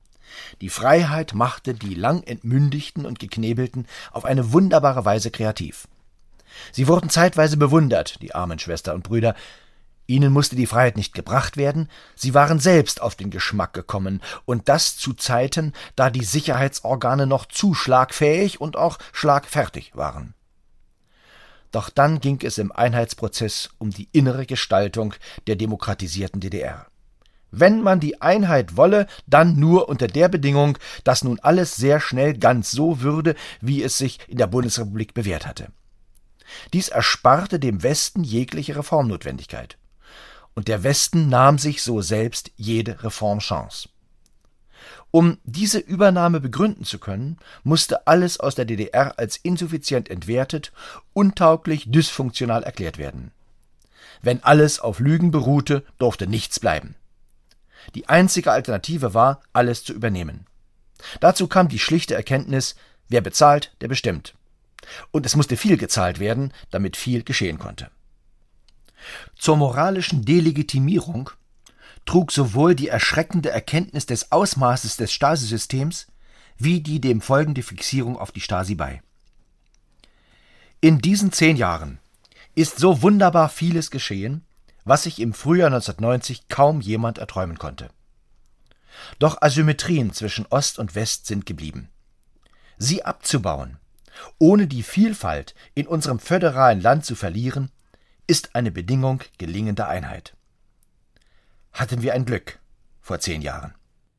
[0.61, 5.87] Die Freiheit machte die lang entmündigten und geknebelten auf eine wunderbare Weise kreativ.
[6.71, 9.35] Sie wurden zeitweise bewundert, die armen Schwester und Brüder,
[10.05, 14.67] Ihnen musste die Freiheit nicht gebracht werden, sie waren selbst auf den Geschmack gekommen, und
[14.67, 20.33] das zu Zeiten, da die Sicherheitsorgane noch zu schlagfähig und auch schlagfertig waren.
[21.71, 25.15] Doch dann ging es im Einheitsprozess um die innere Gestaltung
[25.47, 26.85] der demokratisierten DDR.
[27.55, 32.35] Wenn man die Einheit wolle, dann nur unter der Bedingung, dass nun alles sehr schnell
[32.35, 35.67] ganz so würde, wie es sich in der Bundesrepublik bewährt hatte.
[36.73, 39.77] Dies ersparte dem Westen jegliche Reformnotwendigkeit.
[40.55, 43.87] Und der Westen nahm sich so selbst jede Reformchance.
[45.11, 50.71] Um diese Übernahme begründen zu können, musste alles aus der DDR als insuffizient entwertet,
[51.13, 53.31] untauglich, dysfunktional erklärt werden.
[54.23, 56.95] Wenn alles auf Lügen beruhte, durfte nichts bleiben.
[57.95, 60.45] Die einzige Alternative war, alles zu übernehmen.
[61.19, 62.75] Dazu kam die schlichte Erkenntnis,
[63.09, 64.35] wer bezahlt, der bestimmt.
[65.11, 67.89] Und es musste viel gezahlt werden, damit viel geschehen konnte.
[69.37, 71.29] Zur moralischen Delegitimierung
[72.05, 76.07] trug sowohl die erschreckende Erkenntnis des Ausmaßes des Stasi-Systems
[76.57, 79.01] wie die dem folgende Fixierung auf die Stasi bei.
[80.81, 81.99] In diesen zehn Jahren
[82.55, 84.45] ist so wunderbar vieles geschehen,
[84.85, 87.89] was sich im Frühjahr 1990 kaum jemand erträumen konnte.
[89.19, 91.89] Doch Asymmetrien zwischen Ost und West sind geblieben.
[92.77, 93.77] Sie abzubauen,
[94.37, 97.71] ohne die Vielfalt in unserem föderalen Land zu verlieren,
[98.27, 100.35] ist eine Bedingung gelingender Einheit
[101.73, 102.59] hatten wir ein Glück
[103.01, 103.73] vor zehn Jahren.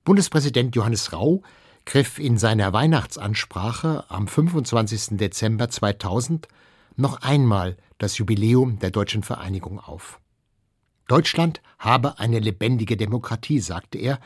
[0.04, 1.42] Bundespräsident Johannes Rau
[1.86, 5.16] griff in seiner Weihnachtsansprache am 25.
[5.16, 6.48] Dezember 2000
[6.96, 10.20] noch einmal das Jubiläum der deutschen Vereinigung auf.
[11.06, 14.18] Deutschland habe eine lebendige Demokratie, sagte er,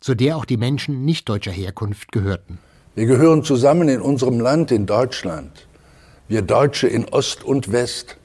[0.00, 2.58] zu der auch die Menschen nicht deutscher Herkunft gehörten.
[2.94, 5.66] Wir gehören zusammen in unserem Land, in Deutschland.
[6.28, 8.16] Wir Deutsche in Ost und West.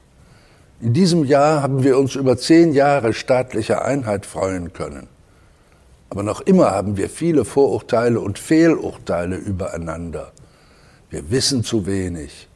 [0.80, 5.08] In diesem Jahr haben wir uns über zehn Jahre staatlicher Einheit freuen können.
[6.08, 10.32] Aber noch immer haben wir viele Vorurteile und Fehlurteile übereinander.
[11.10, 12.48] Wir wissen zu wenig.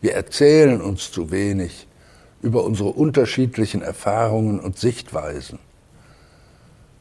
[0.00, 1.86] Wir erzählen uns zu wenig
[2.42, 5.58] über unsere unterschiedlichen Erfahrungen und Sichtweisen.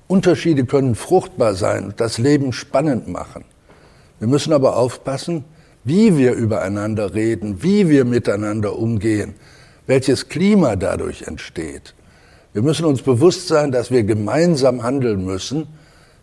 [0.08, 3.46] Unterschiede können fruchtbar sein und das Leben spannend machen.
[4.20, 5.46] Wir müssen aber aufpassen,
[5.84, 9.36] wie wir übereinander reden, wie wir miteinander umgehen,
[9.88, 11.94] welches Klima dadurch entsteht.
[12.54, 15.68] Wir müssen uns bewusst sein, dass wir gemeinsam handeln müssen,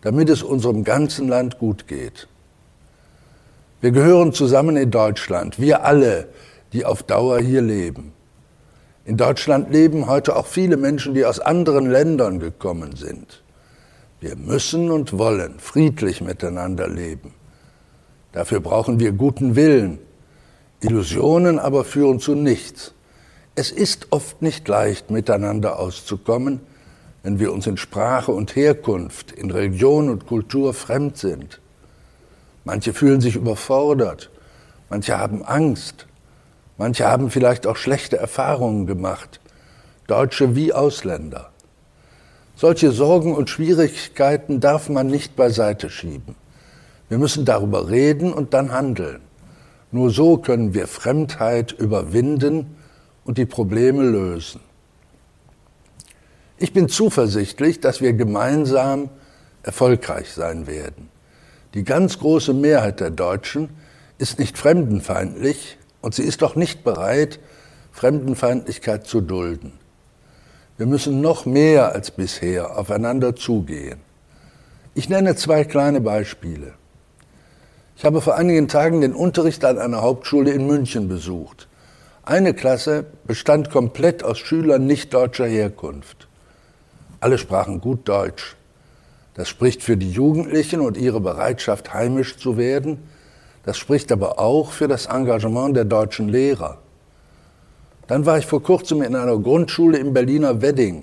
[0.02, 2.28] damit es unserem ganzen Land gut geht.
[3.80, 6.28] Wir gehören zusammen in Deutschland, wir alle,
[6.72, 8.12] die auf Dauer hier leben.
[9.06, 13.44] In Deutschland leben heute auch viele Menschen, die aus anderen Ländern gekommen sind.
[14.20, 17.32] Wir müssen und wollen friedlich miteinander leben.
[18.32, 20.00] Dafür brauchen wir guten Willen.
[20.80, 22.94] Illusionen aber führen zu nichts.
[23.54, 26.58] Es ist oft nicht leicht, miteinander auszukommen,
[27.22, 31.60] wenn wir uns in Sprache und Herkunft, in Religion und Kultur fremd sind.
[32.64, 34.32] Manche fühlen sich überfordert,
[34.90, 36.08] manche haben Angst,
[36.78, 39.40] manche haben vielleicht auch schlechte Erfahrungen gemacht,
[40.06, 41.50] Deutsche wie Ausländer.
[42.54, 46.36] Solche Sorgen und Schwierigkeiten darf man nicht beiseite schieben.
[47.08, 49.20] Wir müssen darüber reden und dann handeln.
[49.92, 52.76] Nur so können wir Fremdheit überwinden
[53.24, 54.60] und die Probleme lösen.
[56.58, 59.10] Ich bin zuversichtlich, dass wir gemeinsam
[59.62, 61.10] erfolgreich sein werden.
[61.74, 63.68] Die ganz große Mehrheit der Deutschen
[64.16, 65.76] ist nicht fremdenfeindlich
[66.06, 67.40] und sie ist auch nicht bereit,
[67.90, 69.72] Fremdenfeindlichkeit zu dulden.
[70.76, 73.98] Wir müssen noch mehr als bisher aufeinander zugehen.
[74.94, 76.74] Ich nenne zwei kleine Beispiele.
[77.96, 81.66] Ich habe vor einigen Tagen den Unterricht an einer Hauptschule in München besucht.
[82.22, 86.28] Eine Klasse bestand komplett aus Schülern nicht deutscher Herkunft.
[87.18, 88.54] Alle sprachen gut Deutsch.
[89.34, 92.98] Das spricht für die Jugendlichen und ihre Bereitschaft, heimisch zu werden.
[93.66, 96.78] Das spricht aber auch für das Engagement der deutschen Lehrer.
[98.06, 101.02] Dann war ich vor kurzem in einer Grundschule im Berliner Wedding.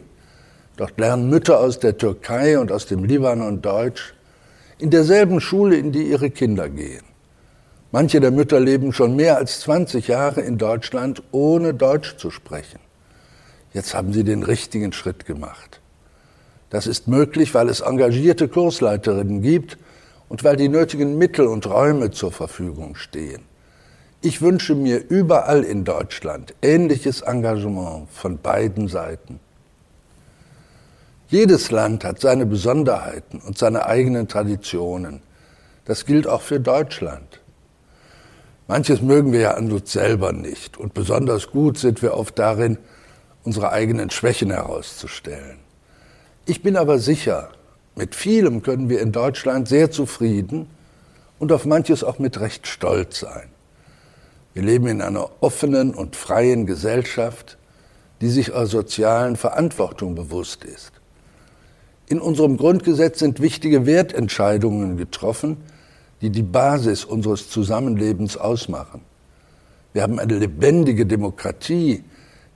[0.77, 4.13] Dort lernen Mütter aus der Türkei und aus dem Libanon Deutsch.
[4.79, 7.03] In derselben Schule, in die ihre Kinder gehen.
[7.91, 12.79] Manche der Mütter leben schon mehr als 20 Jahre in Deutschland, ohne Deutsch zu sprechen.
[13.73, 15.81] Jetzt haben sie den richtigen Schritt gemacht.
[16.69, 19.77] Das ist möglich, weil es engagierte Kursleiterinnen gibt
[20.33, 23.43] und weil die nötigen Mittel und Räume zur Verfügung stehen.
[24.19, 29.39] Ich wünsche mir überall in Deutschland ähnliches Engagement von beiden Seiten.
[31.27, 35.21] Jedes Land hat seine Besonderheiten und seine eigenen Traditionen.
[35.85, 37.39] Das gilt auch für Deutschland.
[38.67, 40.77] Manches mögen wir ja an uns selber nicht.
[40.77, 42.79] Und besonders gut sind wir oft darin,
[43.43, 45.59] unsere eigenen Schwächen herauszustellen.
[46.47, 47.51] Ich bin aber sicher,
[47.95, 50.67] mit vielem können wir in Deutschland sehr zufrieden
[51.39, 53.49] und auf manches auch mit Recht stolz sein.
[54.53, 57.57] Wir leben in einer offenen und freien Gesellschaft,
[58.21, 60.91] die sich ihrer sozialen Verantwortung bewusst ist.
[62.07, 65.57] In unserem Grundgesetz sind wichtige Wertentscheidungen getroffen,
[66.21, 69.01] die die Basis unseres Zusammenlebens ausmachen.
[69.93, 72.03] Wir haben eine lebendige Demokratie,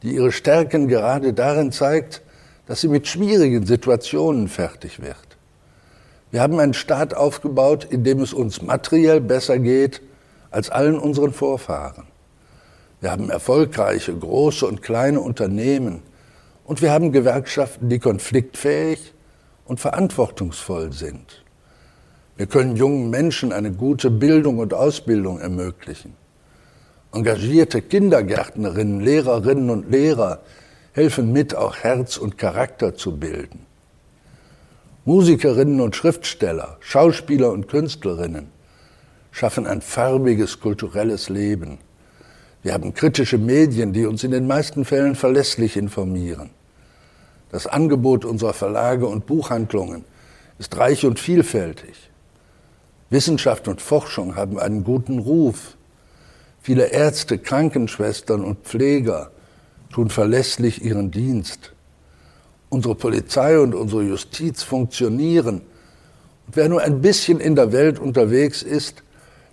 [0.03, 2.21] die ihre Stärken gerade darin zeigt,
[2.67, 5.26] dass sie mit schwierigen Situationen fertig wird.
[6.37, 10.03] Wir haben einen Staat aufgebaut, in dem es uns materiell besser geht
[10.51, 12.03] als allen unseren Vorfahren.
[13.01, 16.03] Wir haben erfolgreiche große und kleine Unternehmen
[16.63, 19.15] und wir haben Gewerkschaften, die konfliktfähig
[19.65, 21.43] und verantwortungsvoll sind.
[22.35, 26.13] Wir können jungen Menschen eine gute Bildung und Ausbildung ermöglichen.
[27.11, 30.41] Engagierte Kindergärtnerinnen, Lehrerinnen und Lehrer
[30.91, 33.66] helfen mit, auch Herz und Charakter zu bilden.
[35.07, 38.49] Musikerinnen und Schriftsteller, Schauspieler und Künstlerinnen
[39.31, 41.77] schaffen ein farbiges kulturelles Leben.
[42.61, 46.49] Wir haben kritische Medien, die uns in den meisten Fällen verlässlich informieren.
[47.53, 50.03] Das Angebot unserer Verlage und Buchhandlungen
[50.59, 52.11] ist reich und vielfältig.
[53.09, 55.77] Wissenschaft und Forschung haben einen guten Ruf.
[56.59, 59.31] Viele Ärzte, Krankenschwestern und Pfleger
[59.89, 61.71] tun verlässlich ihren Dienst.
[62.69, 65.61] Unsere Polizei und unsere Justiz funktionieren.
[66.47, 69.03] Und wer nur ein bisschen in der Welt unterwegs ist,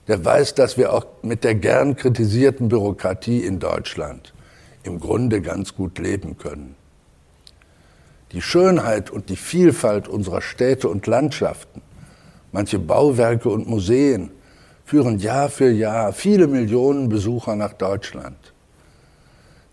[0.08, 4.34] der weiß, dass wir auch mit der gern kritisierten Bürokratie in Deutschland
[4.82, 6.76] im Grunde ganz gut leben können.
[8.32, 11.80] Die Schönheit und die Vielfalt unserer Städte und Landschaften,
[12.52, 14.30] manche Bauwerke und Museen
[14.84, 18.53] führen Jahr für Jahr viele Millionen Besucher nach Deutschland.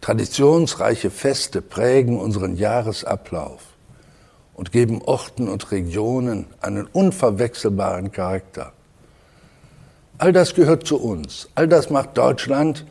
[0.01, 3.61] Traditionsreiche Feste prägen unseren Jahresablauf
[4.55, 8.73] und geben Orten und Regionen einen unverwechselbaren Charakter.
[10.17, 11.49] All das gehört zu uns.
[11.53, 12.85] All das macht Deutschland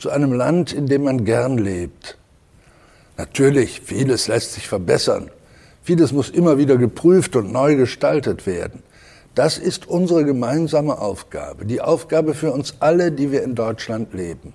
[0.00, 2.18] zu einem Land, in dem man gern lebt.
[3.16, 5.30] Natürlich, vieles lässt sich verbessern.
[5.84, 8.82] Vieles muss immer wieder geprüft und neu gestaltet werden.
[9.36, 14.54] Das ist unsere gemeinsame Aufgabe, die Aufgabe für uns alle, die wir in Deutschland leben.